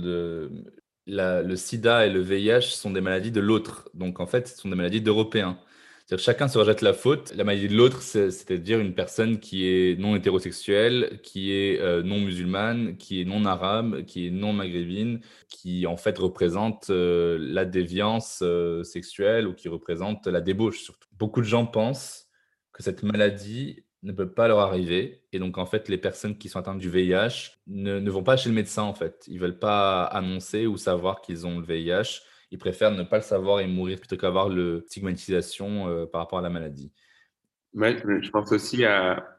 le 1.07 1.55
sida 1.55 2.05
et 2.05 2.09
le 2.09 2.21
VIH 2.21 2.61
sont 2.61 2.91
des 2.91 3.01
maladies 3.01 3.31
de 3.31 3.41
l'autre. 3.41 3.89
Donc, 3.93 4.19
en 4.19 4.27
fait, 4.27 4.47
ce 4.47 4.57
sont 4.57 4.69
des 4.69 4.75
maladies 4.75 5.01
d'Européens. 5.01 5.57
C'est-à-dire 6.07 6.23
chacun 6.23 6.47
se 6.47 6.57
rejette 6.57 6.81
la 6.81 6.93
faute. 6.93 7.33
La 7.35 7.43
maladie 7.43 7.67
de 7.67 7.75
l'autre, 7.75 8.01
c'est-à-dire 8.01 8.79
une 8.79 8.93
personne 8.93 9.39
qui 9.39 9.67
est 9.67 9.99
non 9.99 10.15
hétérosexuelle, 10.15 11.19
qui 11.21 11.51
est 11.51 11.81
euh, 11.81 12.01
non 12.01 12.19
musulmane, 12.19 12.95
qui 12.95 13.19
est 13.19 13.25
non 13.25 13.43
arabe, 13.43 14.05
qui 14.05 14.27
est 14.27 14.31
non 14.31 14.53
maghrébine, 14.53 15.19
qui 15.49 15.85
en 15.85 15.97
fait 15.97 16.17
représente 16.17 16.91
euh, 16.91 17.37
la 17.41 17.65
déviance 17.65 18.39
euh, 18.41 18.83
sexuelle 18.83 19.47
ou 19.47 19.53
qui 19.53 19.67
représente 19.67 20.27
la 20.27 20.39
débauche 20.39 20.79
surtout. 20.79 21.09
Beaucoup 21.11 21.41
de 21.41 21.45
gens 21.45 21.65
pensent 21.65 22.29
que 22.71 22.83
cette 22.83 23.03
maladie 23.03 23.83
ne 24.03 24.11
peut 24.11 24.29
pas 24.29 24.47
leur 24.47 24.59
arriver. 24.59 25.23
Et 25.33 25.39
donc, 25.39 25.57
en 25.57 25.65
fait, 25.65 25.89
les 25.89 25.97
personnes 25.97 26.37
qui 26.37 26.49
sont 26.49 26.59
atteintes 26.59 26.77
du 26.77 26.89
VIH 26.89 27.57
ne, 27.67 27.99
ne 27.99 28.11
vont 28.11 28.23
pas 28.23 28.37
chez 28.37 28.49
le 28.49 28.55
médecin, 28.55 28.83
en 28.83 28.93
fait. 28.93 29.23
Ils 29.27 29.39
veulent 29.39 29.59
pas 29.59 30.03
annoncer 30.03 30.67
ou 30.67 30.77
savoir 30.77 31.21
qu'ils 31.21 31.45
ont 31.47 31.59
le 31.59 31.65
VIH. 31.65 32.21
Ils 32.51 32.57
préfèrent 32.57 32.91
ne 32.91 33.03
pas 33.03 33.17
le 33.17 33.23
savoir 33.23 33.59
et 33.59 33.67
mourir 33.67 33.99
plutôt 33.99 34.17
qu'avoir 34.17 34.49
le 34.49 34.83
stigmatisation 34.87 35.89
euh, 35.89 36.05
par 36.05 36.21
rapport 36.21 36.39
à 36.39 36.41
la 36.41 36.49
maladie. 36.49 36.91
je 37.73 38.29
pense 38.29 38.51
aussi 38.51 38.83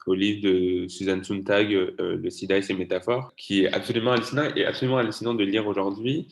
au 0.06 0.14
livre 0.14 0.42
de 0.42 0.88
Suzanne 0.88 1.24
Sontag, 1.24 1.72
euh, 1.72 2.16
Le 2.16 2.30
sida 2.30 2.58
et 2.58 2.62
ses 2.62 2.74
métaphores, 2.74 3.34
qui 3.36 3.64
est 3.64 3.72
absolument 3.72 4.12
hallucinant 4.12 4.50
et 4.54 4.66
absolument 4.66 4.98
hallucinant 4.98 5.34
de 5.34 5.44
lire 5.44 5.66
aujourd'hui 5.66 6.28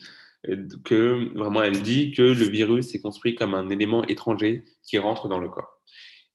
euh, 0.47 0.67
que 0.83 1.33
vraiment 1.37 1.63
elle 1.63 1.81
dit 1.81 2.11
que 2.11 2.21
le 2.21 2.45
virus 2.45 2.93
est 2.93 3.01
construit 3.01 3.35
comme 3.35 3.55
un 3.55 3.69
élément 3.69 4.05
étranger 4.05 4.63
qui 4.83 4.97
rentre 4.99 5.27
dans 5.27 5.39
le 5.39 5.49
corps. 5.49 5.81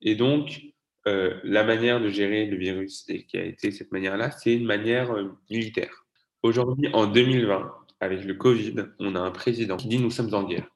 Et 0.00 0.16
donc, 0.16 0.60
euh, 1.06 1.34
la 1.42 1.64
manière 1.64 2.00
de 2.00 2.08
gérer 2.08 2.46
le 2.46 2.56
virus 2.56 3.04
et 3.08 3.24
qui 3.24 3.36
a 3.36 3.44
été 3.44 3.70
cette 3.70 3.90
manière-là, 3.92 4.30
c'est 4.30 4.54
une 4.54 4.66
manière 4.66 5.12
euh, 5.12 5.30
militaire. 5.50 6.06
Aujourd'hui, 6.42 6.88
en 6.92 7.06
2020, 7.06 7.72
avec 8.00 8.24
le 8.24 8.34
Covid, 8.34 8.74
on 8.98 9.14
a 9.14 9.20
un 9.20 9.30
président 9.30 9.76
qui 9.76 9.88
dit 9.88 9.98
nous 9.98 10.10
sommes 10.10 10.32
en 10.34 10.44
guerre. 10.44 10.68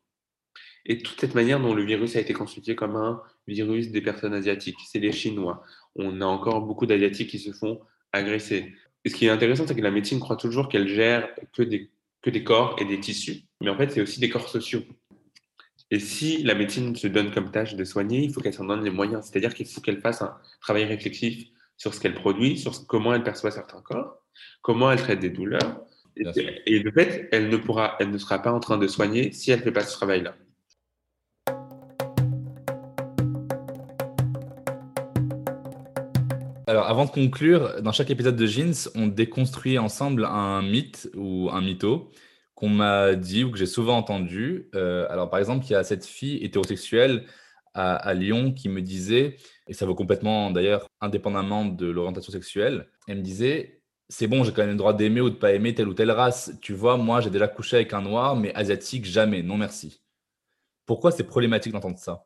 Et 0.84 0.98
toute 0.98 1.20
cette 1.20 1.34
manière 1.34 1.60
dont 1.60 1.74
le 1.74 1.84
virus 1.84 2.16
a 2.16 2.20
été 2.20 2.32
constitué 2.32 2.76
comme 2.76 2.96
un 2.96 3.20
virus 3.48 3.90
des 3.90 4.00
personnes 4.00 4.34
asiatiques, 4.34 4.78
c'est 4.86 5.00
les 5.00 5.12
Chinois. 5.12 5.62
On 5.96 6.20
a 6.20 6.26
encore 6.26 6.62
beaucoup 6.62 6.86
d'Asiatiques 6.86 7.30
qui 7.30 7.40
se 7.40 7.52
font 7.52 7.80
agresser. 8.12 8.72
Et 9.04 9.08
ce 9.08 9.14
qui 9.14 9.26
est 9.26 9.30
intéressant, 9.30 9.66
c'est 9.66 9.74
que 9.74 9.82
la 9.82 9.90
médecine 9.90 10.20
croit 10.20 10.36
toujours 10.36 10.68
qu'elle 10.68 10.88
gère 10.88 11.28
que 11.52 11.62
des, 11.62 11.90
que 12.22 12.30
des 12.30 12.44
corps 12.44 12.76
et 12.80 12.84
des 12.84 12.98
tissus, 12.98 13.42
mais 13.60 13.70
en 13.70 13.76
fait, 13.76 13.90
c'est 13.90 14.00
aussi 14.00 14.20
des 14.20 14.28
corps 14.28 14.48
sociaux. 14.48 14.82
Et 15.92 16.00
si 16.00 16.42
la 16.42 16.56
médecine 16.56 16.96
se 16.96 17.06
donne 17.06 17.30
comme 17.30 17.52
tâche 17.52 17.76
de 17.76 17.84
soigner, 17.84 18.18
il 18.18 18.32
faut 18.32 18.40
qu'elle 18.40 18.52
s'en 18.52 18.64
donne 18.64 18.82
les 18.82 18.90
moyens. 18.90 19.24
C'est-à-dire 19.24 19.54
qu'il 19.54 19.66
faut 19.66 19.80
qu'elle 19.80 20.00
fasse 20.00 20.20
un 20.20 20.36
travail 20.60 20.84
réflexif 20.84 21.46
sur 21.76 21.94
ce 21.94 22.00
qu'elle 22.00 22.14
produit, 22.14 22.58
sur 22.58 22.88
comment 22.88 23.14
elle 23.14 23.22
perçoit 23.22 23.52
certains 23.52 23.80
corps, 23.82 24.20
comment 24.62 24.90
elle 24.90 25.00
traite 25.00 25.20
des 25.20 25.30
douleurs. 25.30 25.86
Et, 26.16 26.24
de 26.80 26.90
fait, 26.90 27.28
elle 27.30 27.50
ne, 27.50 27.56
pourra, 27.56 27.94
elle 28.00 28.10
ne 28.10 28.18
sera 28.18 28.40
pas 28.42 28.50
en 28.50 28.58
train 28.58 28.78
de 28.78 28.88
soigner 28.88 29.30
si 29.30 29.52
elle 29.52 29.60
ne 29.60 29.64
fait 29.64 29.70
pas 29.70 29.84
ce 29.84 29.92
travail-là. 29.92 30.34
Alors, 36.66 36.88
avant 36.88 37.04
de 37.04 37.10
conclure, 37.10 37.80
dans 37.80 37.92
chaque 37.92 38.10
épisode 38.10 38.34
de 38.34 38.46
Jeans, 38.46 38.90
on 38.96 39.06
déconstruit 39.06 39.78
ensemble 39.78 40.24
un 40.24 40.62
mythe 40.62 41.08
ou 41.14 41.48
un 41.52 41.60
mytho 41.60 42.10
qu'on 42.56 42.70
m'a 42.70 43.14
dit 43.14 43.44
ou 43.44 43.52
que 43.52 43.58
j'ai 43.58 43.66
souvent 43.66 43.96
entendu. 43.98 44.68
Euh, 44.74 45.06
alors, 45.10 45.30
par 45.30 45.38
exemple, 45.38 45.64
il 45.66 45.72
y 45.72 45.76
a 45.76 45.84
cette 45.84 46.04
fille 46.04 46.42
hétérosexuelle 46.42 47.26
à, 47.74 48.14
Lyon 48.14 48.52
qui 48.54 48.70
me 48.70 48.80
disait, 48.80 49.36
et 49.68 49.74
ça 49.74 49.84
vaut 49.84 49.94
complètement 49.94 50.50
d'ailleurs 50.50 50.88
indépendamment 51.02 51.66
de 51.66 51.86
l'orientation 51.86 52.32
sexuelle, 52.32 52.88
elle 53.06 53.18
me 53.18 53.22
disait 53.22 53.82
c'est 54.08 54.28
bon, 54.28 54.44
j'ai 54.44 54.52
quand 54.52 54.62
même 54.62 54.70
le 54.70 54.76
droit 54.76 54.94
d'aimer 54.94 55.20
ou 55.20 55.30
de 55.30 55.34
pas 55.34 55.52
aimer 55.52 55.74
telle 55.74 55.88
ou 55.88 55.94
telle 55.94 56.10
race. 56.10 56.52
Tu 56.62 56.72
vois, 56.72 56.96
moi, 56.96 57.20
j'ai 57.20 57.30
déjà 57.30 57.48
couché 57.48 57.76
avec 57.76 57.92
un 57.92 58.02
noir, 58.02 58.36
mais 58.36 58.54
asiatique, 58.54 59.04
jamais. 59.04 59.42
Non, 59.42 59.56
merci. 59.58 60.00
Pourquoi 60.86 61.10
c'est 61.10 61.24
problématique 61.24 61.72
d'entendre 61.72 61.98
ça? 61.98 62.25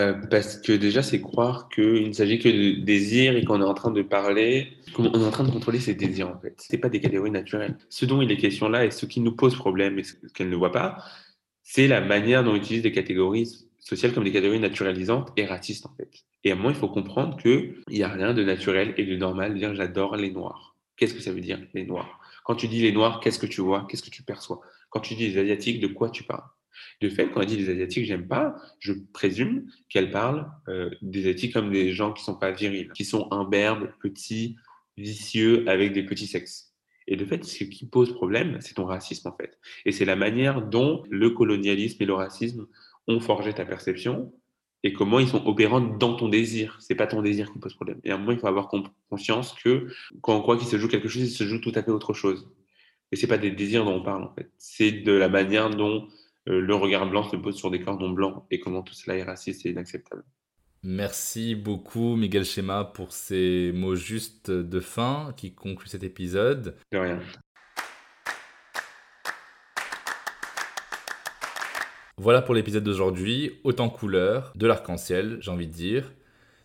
Euh, 0.00 0.14
parce 0.30 0.58
que 0.58 0.72
déjà, 0.72 1.02
c'est 1.02 1.20
croire 1.20 1.68
qu'il 1.68 2.08
ne 2.08 2.12
s'agit 2.12 2.38
que 2.38 2.48
de 2.48 2.80
désir 2.84 3.36
et 3.36 3.44
qu'on 3.44 3.60
est 3.60 3.64
en 3.64 3.74
train 3.74 3.90
de 3.90 4.02
parler, 4.02 4.72
qu'on 4.94 5.04
est 5.04 5.24
en 5.24 5.30
train 5.30 5.44
de 5.44 5.50
contrôler 5.50 5.80
ses 5.80 5.94
désirs 5.94 6.28
en 6.28 6.38
fait. 6.40 6.60
Ce 6.60 6.76
pas 6.76 6.88
des 6.88 7.00
catégories 7.00 7.30
naturelles. 7.30 7.76
Ce 7.88 8.04
dont 8.04 8.20
il 8.22 8.30
est 8.30 8.36
question 8.36 8.68
là 8.68 8.84
et 8.84 8.90
ce 8.90 9.06
qui 9.06 9.20
nous 9.20 9.32
pose 9.32 9.56
problème 9.56 9.98
et 9.98 10.02
ce 10.04 10.14
qu'elle 10.34 10.50
ne 10.50 10.56
voit 10.56 10.72
pas, 10.72 10.98
c'est 11.62 11.88
la 11.88 12.00
manière 12.00 12.44
dont 12.44 12.52
on 12.52 12.56
utilise 12.56 12.82
des 12.82 12.92
catégories 12.92 13.66
sociales 13.78 14.12
comme 14.12 14.24
des 14.24 14.32
catégories 14.32 14.60
naturalisantes 14.60 15.32
et 15.36 15.44
racistes 15.46 15.86
en 15.86 15.94
fait. 15.96 16.10
Et 16.44 16.52
à 16.52 16.56
moi, 16.56 16.70
il 16.70 16.76
faut 16.76 16.88
comprendre 16.88 17.36
qu'il 17.36 17.82
n'y 17.88 18.02
a 18.02 18.08
rien 18.08 18.34
de 18.34 18.44
naturel 18.44 18.94
et 18.96 19.04
de 19.04 19.16
normal 19.16 19.58
de 19.58 19.74
j'adore 19.74 20.16
les 20.16 20.30
noirs. 20.30 20.76
Qu'est-ce 20.96 21.14
que 21.14 21.20
ça 21.20 21.32
veut 21.32 21.40
dire 21.40 21.58
les 21.74 21.84
noirs? 21.84 22.20
Quand 22.44 22.54
tu 22.54 22.68
dis 22.68 22.80
les 22.80 22.92
noirs, 22.92 23.20
qu'est-ce 23.20 23.38
que 23.38 23.46
tu 23.46 23.60
vois? 23.60 23.86
Qu'est-ce 23.88 24.02
que 24.02 24.10
tu 24.10 24.22
perçois? 24.22 24.60
Quand 24.90 25.00
tu 25.00 25.14
dis 25.14 25.28
les 25.28 25.38
asiatiques, 25.38 25.80
de 25.80 25.88
quoi 25.88 26.10
tu 26.10 26.22
parles? 26.22 26.44
De 27.00 27.08
fait, 27.08 27.30
quand 27.30 27.40
elle 27.40 27.46
dit 27.46 27.56
des 27.56 27.70
Asiatiques, 27.70 28.06
j'aime 28.06 28.26
pas, 28.26 28.56
je 28.78 28.92
présume 29.12 29.66
qu'elle 29.88 30.10
parle 30.10 30.50
euh, 30.68 30.90
des 31.02 31.20
Asiatiques 31.20 31.52
comme 31.52 31.70
des 31.70 31.92
gens 31.92 32.12
qui 32.12 32.24
sont 32.24 32.36
pas 32.36 32.50
virils, 32.50 32.90
qui 32.94 33.04
sont 33.04 33.28
imberbes, 33.32 33.90
petits, 34.00 34.56
vicieux, 34.96 35.68
avec 35.68 35.92
des 35.92 36.02
petits 36.02 36.26
sexes. 36.26 36.74
Et 37.08 37.16
de 37.16 37.24
fait, 37.24 37.44
ce 37.44 37.64
qui 37.64 37.86
pose 37.86 38.12
problème, 38.12 38.58
c'est 38.60 38.74
ton 38.74 38.84
racisme 38.84 39.28
en 39.28 39.36
fait. 39.36 39.58
Et 39.84 39.92
c'est 39.92 40.04
la 40.04 40.16
manière 40.16 40.62
dont 40.62 41.04
le 41.08 41.30
colonialisme 41.30 42.02
et 42.02 42.06
le 42.06 42.14
racisme 42.14 42.66
ont 43.06 43.20
forgé 43.20 43.52
ta 43.52 43.64
perception 43.64 44.32
et 44.82 44.92
comment 44.92 45.18
ils 45.18 45.28
sont 45.28 45.44
opérants 45.46 45.80
dans 45.80 46.14
ton 46.14 46.28
désir. 46.28 46.76
C'est 46.80 46.94
pas 46.94 47.06
ton 47.06 47.22
désir 47.22 47.52
qui 47.52 47.58
pose 47.58 47.74
problème. 47.74 48.00
Et 48.04 48.10
à 48.10 48.14
un 48.14 48.18
moment, 48.18 48.32
il 48.32 48.38
faut 48.38 48.46
avoir 48.46 48.68
conscience 49.08 49.54
que 49.54 49.88
quand 50.20 50.36
on 50.36 50.40
croit 50.40 50.56
qu'il 50.56 50.68
se 50.68 50.78
joue 50.78 50.88
quelque 50.88 51.08
chose, 51.08 51.22
il 51.22 51.30
se 51.30 51.44
joue 51.44 51.58
tout 51.58 51.72
à 51.74 51.82
fait 51.82 51.90
autre 51.90 52.12
chose. 52.12 52.48
Et 53.12 53.16
c'est 53.16 53.26
pas 53.26 53.38
des 53.38 53.50
désirs 53.50 53.84
dont 53.84 53.94
on 53.94 54.02
parle 54.02 54.24
en 54.24 54.34
fait. 54.34 54.50
C'est 54.58 54.90
de 54.90 55.12
la 55.12 55.28
manière 55.28 55.70
dont 55.70 56.08
le 56.46 56.74
regard 56.74 57.08
blanc 57.08 57.24
se 57.24 57.36
pose 57.36 57.56
sur 57.56 57.70
des 57.70 57.80
cordons 57.80 58.10
blancs 58.10 58.44
et 58.50 58.60
comment 58.60 58.82
tout 58.82 58.94
cela 58.94 59.16
est 59.16 59.24
raciste 59.24 59.66
et 59.66 59.70
inacceptable. 59.70 60.24
Merci 60.82 61.56
beaucoup 61.56 62.14
Miguel 62.14 62.44
Schema 62.44 62.84
pour 62.84 63.12
ces 63.12 63.72
mots 63.74 63.96
justes 63.96 64.50
de 64.50 64.80
fin 64.80 65.34
qui 65.36 65.52
concluent 65.52 65.88
cet 65.88 66.04
épisode. 66.04 66.76
De 66.92 66.98
rien. 66.98 67.20
Voilà 72.18 72.40
pour 72.40 72.54
l'épisode 72.54 72.84
d'aujourd'hui, 72.84 73.60
autant 73.64 73.90
couleur, 73.90 74.52
de 74.54 74.66
l'arc-en-ciel, 74.66 75.38
j'ai 75.40 75.50
envie 75.50 75.66
de 75.66 75.72
dire. 75.72 76.12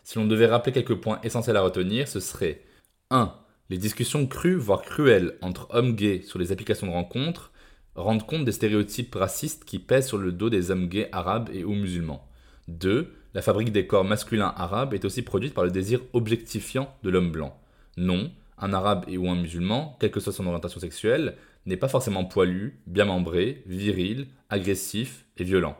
Si 0.03 0.17
l'on 0.17 0.25
devait 0.25 0.45
rappeler 0.45 0.71
quelques 0.71 0.95
points 0.95 1.19
essentiels 1.23 1.57
à 1.57 1.61
retenir, 1.61 2.07
ce 2.07 2.19
serait 2.19 2.61
1. 3.09 3.35
Les 3.69 3.77
discussions 3.77 4.27
crues, 4.27 4.55
voire 4.55 4.81
cruelles, 4.81 5.37
entre 5.41 5.67
hommes 5.71 5.95
gays 5.95 6.21
sur 6.21 6.39
les 6.39 6.51
applications 6.51 6.87
de 6.87 6.91
rencontres 6.91 7.50
Rendre 7.95 8.25
compte 8.25 8.45
des 8.45 8.51
stéréotypes 8.51 9.15
racistes 9.15 9.65
qui 9.65 9.79
pèsent 9.79 10.07
sur 10.07 10.17
le 10.17 10.31
dos 10.31 10.49
des 10.49 10.71
hommes 10.71 10.87
gays 10.87 11.09
arabes 11.11 11.49
et 11.53 11.63
ou 11.63 11.73
musulmans. 11.73 12.27
2. 12.67 13.13
La 13.33 13.41
fabrique 13.41 13.71
des 13.71 13.87
corps 13.87 14.05
masculins 14.05 14.53
arabes 14.55 14.93
est 14.93 15.05
aussi 15.05 15.21
produite 15.21 15.53
par 15.53 15.63
le 15.63 15.71
désir 15.71 16.01
objectifiant 16.13 16.93
de 17.03 17.09
l'homme 17.09 17.31
blanc. 17.31 17.59
Non, 17.97 18.31
un 18.57 18.73
arabe 18.73 19.05
et 19.07 19.17
ou 19.17 19.29
un 19.29 19.35
musulman, 19.35 19.97
quelle 19.99 20.11
que 20.11 20.19
soit 20.19 20.33
son 20.33 20.47
orientation 20.47 20.79
sexuelle, 20.79 21.35
n'est 21.65 21.77
pas 21.77 21.87
forcément 21.87 22.25
poilu, 22.25 22.81
bien 22.87 23.05
membré, 23.05 23.63
viril, 23.65 24.27
agressif 24.49 25.25
et 25.37 25.43
violent. 25.43 25.77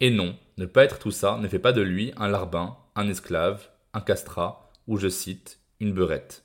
Et 0.00 0.10
non, 0.10 0.36
ne 0.58 0.66
pas 0.66 0.84
être 0.84 0.98
tout 0.98 1.10
ça 1.10 1.38
ne 1.38 1.48
fait 1.48 1.58
pas 1.58 1.72
de 1.72 1.82
lui 1.82 2.12
un 2.16 2.28
larbin, 2.28 2.76
un 2.94 3.08
esclave, 3.08 3.68
un 3.94 4.00
castrat, 4.00 4.70
ou 4.86 4.98
je 4.98 5.08
cite, 5.08 5.60
une 5.80 5.92
beurette. 5.92 6.44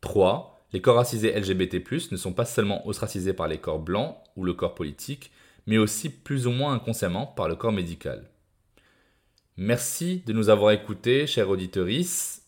3. 0.00 0.55
Les 0.76 0.82
corps 0.82 0.96
racisés 0.96 1.32
LGBT+, 1.32 1.82
ne 2.10 2.18
sont 2.18 2.34
pas 2.34 2.44
seulement 2.44 2.86
ostracisés 2.86 3.32
par 3.32 3.48
les 3.48 3.56
corps 3.56 3.78
blancs 3.78 4.14
ou 4.36 4.44
le 4.44 4.52
corps 4.52 4.74
politique, 4.74 5.32
mais 5.66 5.78
aussi 5.78 6.10
plus 6.10 6.46
ou 6.46 6.50
moins 6.50 6.74
inconsciemment 6.74 7.24
par 7.24 7.48
le 7.48 7.56
corps 7.56 7.72
médical. 7.72 8.28
Merci 9.56 10.22
de 10.26 10.34
nous 10.34 10.50
avoir 10.50 10.72
écoutés, 10.72 11.26
chers 11.26 11.48
auditeurs. 11.48 11.88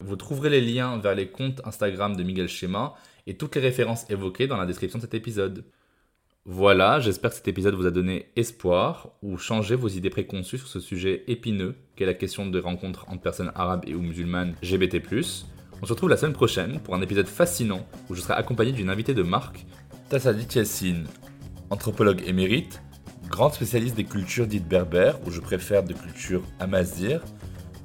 Vous 0.00 0.16
trouverez 0.16 0.50
les 0.50 0.60
liens 0.60 0.98
vers 0.98 1.14
les 1.14 1.28
comptes 1.28 1.62
Instagram 1.64 2.16
de 2.16 2.22
Miguel 2.22 2.48
Schema 2.48 2.96
et 3.26 3.38
toutes 3.38 3.54
les 3.54 3.62
références 3.62 4.04
évoquées 4.10 4.46
dans 4.46 4.58
la 4.58 4.66
description 4.66 4.98
de 4.98 5.04
cet 5.04 5.14
épisode. 5.14 5.64
Voilà, 6.44 7.00
j'espère 7.00 7.30
que 7.30 7.36
cet 7.36 7.48
épisode 7.48 7.76
vous 7.76 7.86
a 7.86 7.90
donné 7.90 8.26
espoir 8.36 9.08
ou 9.22 9.38
changé 9.38 9.74
vos 9.74 9.88
idées 9.88 10.10
préconçues 10.10 10.58
sur 10.58 10.68
ce 10.68 10.80
sujet 10.80 11.24
épineux 11.28 11.76
qu'est 11.96 12.04
la 12.04 12.12
question 12.12 12.44
de 12.44 12.60
rencontres 12.60 13.06
entre 13.08 13.22
personnes 13.22 13.52
arabes 13.54 13.84
et 13.86 13.94
ou 13.94 14.02
musulmanes 14.02 14.54
LGBT+. 14.62 15.00
On 15.80 15.86
se 15.86 15.92
retrouve 15.92 16.10
la 16.10 16.16
semaine 16.16 16.34
prochaine 16.34 16.80
pour 16.80 16.94
un 16.94 17.02
épisode 17.02 17.28
fascinant 17.28 17.86
où 18.08 18.14
je 18.14 18.20
serai 18.20 18.34
accompagné 18.34 18.72
d'une 18.72 18.90
invitée 18.90 19.14
de 19.14 19.22
marque, 19.22 19.64
Tassadit 20.08 20.58
Yassine, 20.58 21.06
anthropologue 21.70 22.22
émérite, 22.26 22.82
Grande 23.28 23.52
spécialiste 23.52 23.94
des 23.94 24.04
cultures 24.04 24.46
dites 24.46 24.66
berbères, 24.66 25.18
ou 25.26 25.30
je 25.30 25.40
préfère 25.40 25.82
de 25.82 25.92
cultures 25.92 26.42
amazir, 26.60 27.20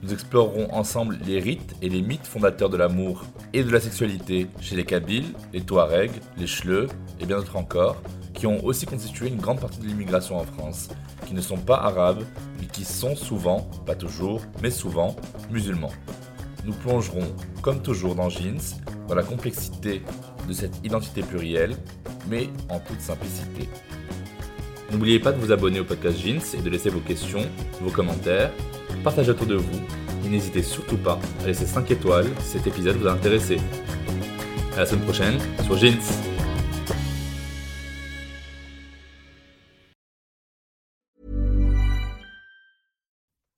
nous 0.01 0.13
explorerons 0.13 0.73
ensemble 0.73 1.19
les 1.25 1.39
rites 1.39 1.75
et 1.81 1.89
les 1.89 2.01
mythes 2.01 2.25
fondateurs 2.25 2.69
de 2.69 2.77
l'amour 2.77 3.25
et 3.51 3.63
de 3.63 3.69
la 3.69 3.81
sexualité 3.81 4.47
chez 4.61 4.75
les 4.75 4.85
Kabyles, 4.85 5.33
les 5.51 5.61
Touaregs, 5.61 6.21
les 6.37 6.45
Chleux 6.45 6.87
et 7.19 7.25
bien 7.25 7.37
d'autres 7.37 7.57
encore, 7.57 8.01
qui 8.33 8.47
ont 8.47 8.63
aussi 8.65 8.85
constitué 8.85 9.27
une 9.27 9.37
grande 9.37 9.59
partie 9.59 9.79
de 9.79 9.85
l'immigration 9.85 10.37
en 10.37 10.45
France, 10.45 10.89
qui 11.27 11.33
ne 11.33 11.41
sont 11.41 11.57
pas 11.57 11.77
arabes, 11.77 12.23
mais 12.59 12.65
qui 12.65 12.85
sont 12.85 13.15
souvent, 13.15 13.67
pas 13.85 13.95
toujours, 13.95 14.41
mais 14.61 14.71
souvent, 14.71 15.15
musulmans. 15.51 15.93
Nous 16.65 16.73
plongerons, 16.73 17.33
comme 17.61 17.81
toujours 17.81 18.15
dans 18.15 18.29
Jeans, 18.29 18.61
dans 19.07 19.15
la 19.15 19.23
complexité 19.23 20.01
de 20.47 20.53
cette 20.53 20.85
identité 20.85 21.21
plurielle, 21.21 21.75
mais 22.29 22.49
en 22.69 22.79
toute 22.79 23.01
simplicité. 23.01 23.69
N'oubliez 24.91 25.19
pas 25.19 25.31
de 25.31 25.39
vous 25.39 25.51
abonner 25.51 25.79
au 25.79 25.83
podcast 25.83 26.19
Jeans 26.19 26.41
et 26.57 26.61
de 26.61 26.69
laisser 26.69 26.89
vos 26.89 26.99
questions, 26.99 27.45
vos 27.81 27.91
commentaires, 27.91 28.51
partagez 29.03 29.31
autour 29.31 29.47
de 29.47 29.55
vous 29.55 29.79
et 30.25 30.29
n'hésitez 30.29 30.63
surtout 30.63 30.97
pas 30.97 31.19
à 31.43 31.47
laisser 31.47 31.65
5 31.65 31.89
étoiles 31.91 32.27
si 32.39 32.57
cet 32.57 32.67
épisode 32.67 32.97
vous 32.97 33.07
a 33.07 33.11
intéressé. 33.11 33.57
À 34.75 34.79
la 34.79 34.85
semaine 34.85 35.03
prochaine 35.03 35.37
sur 35.65 35.77
Jeans. 35.77 36.32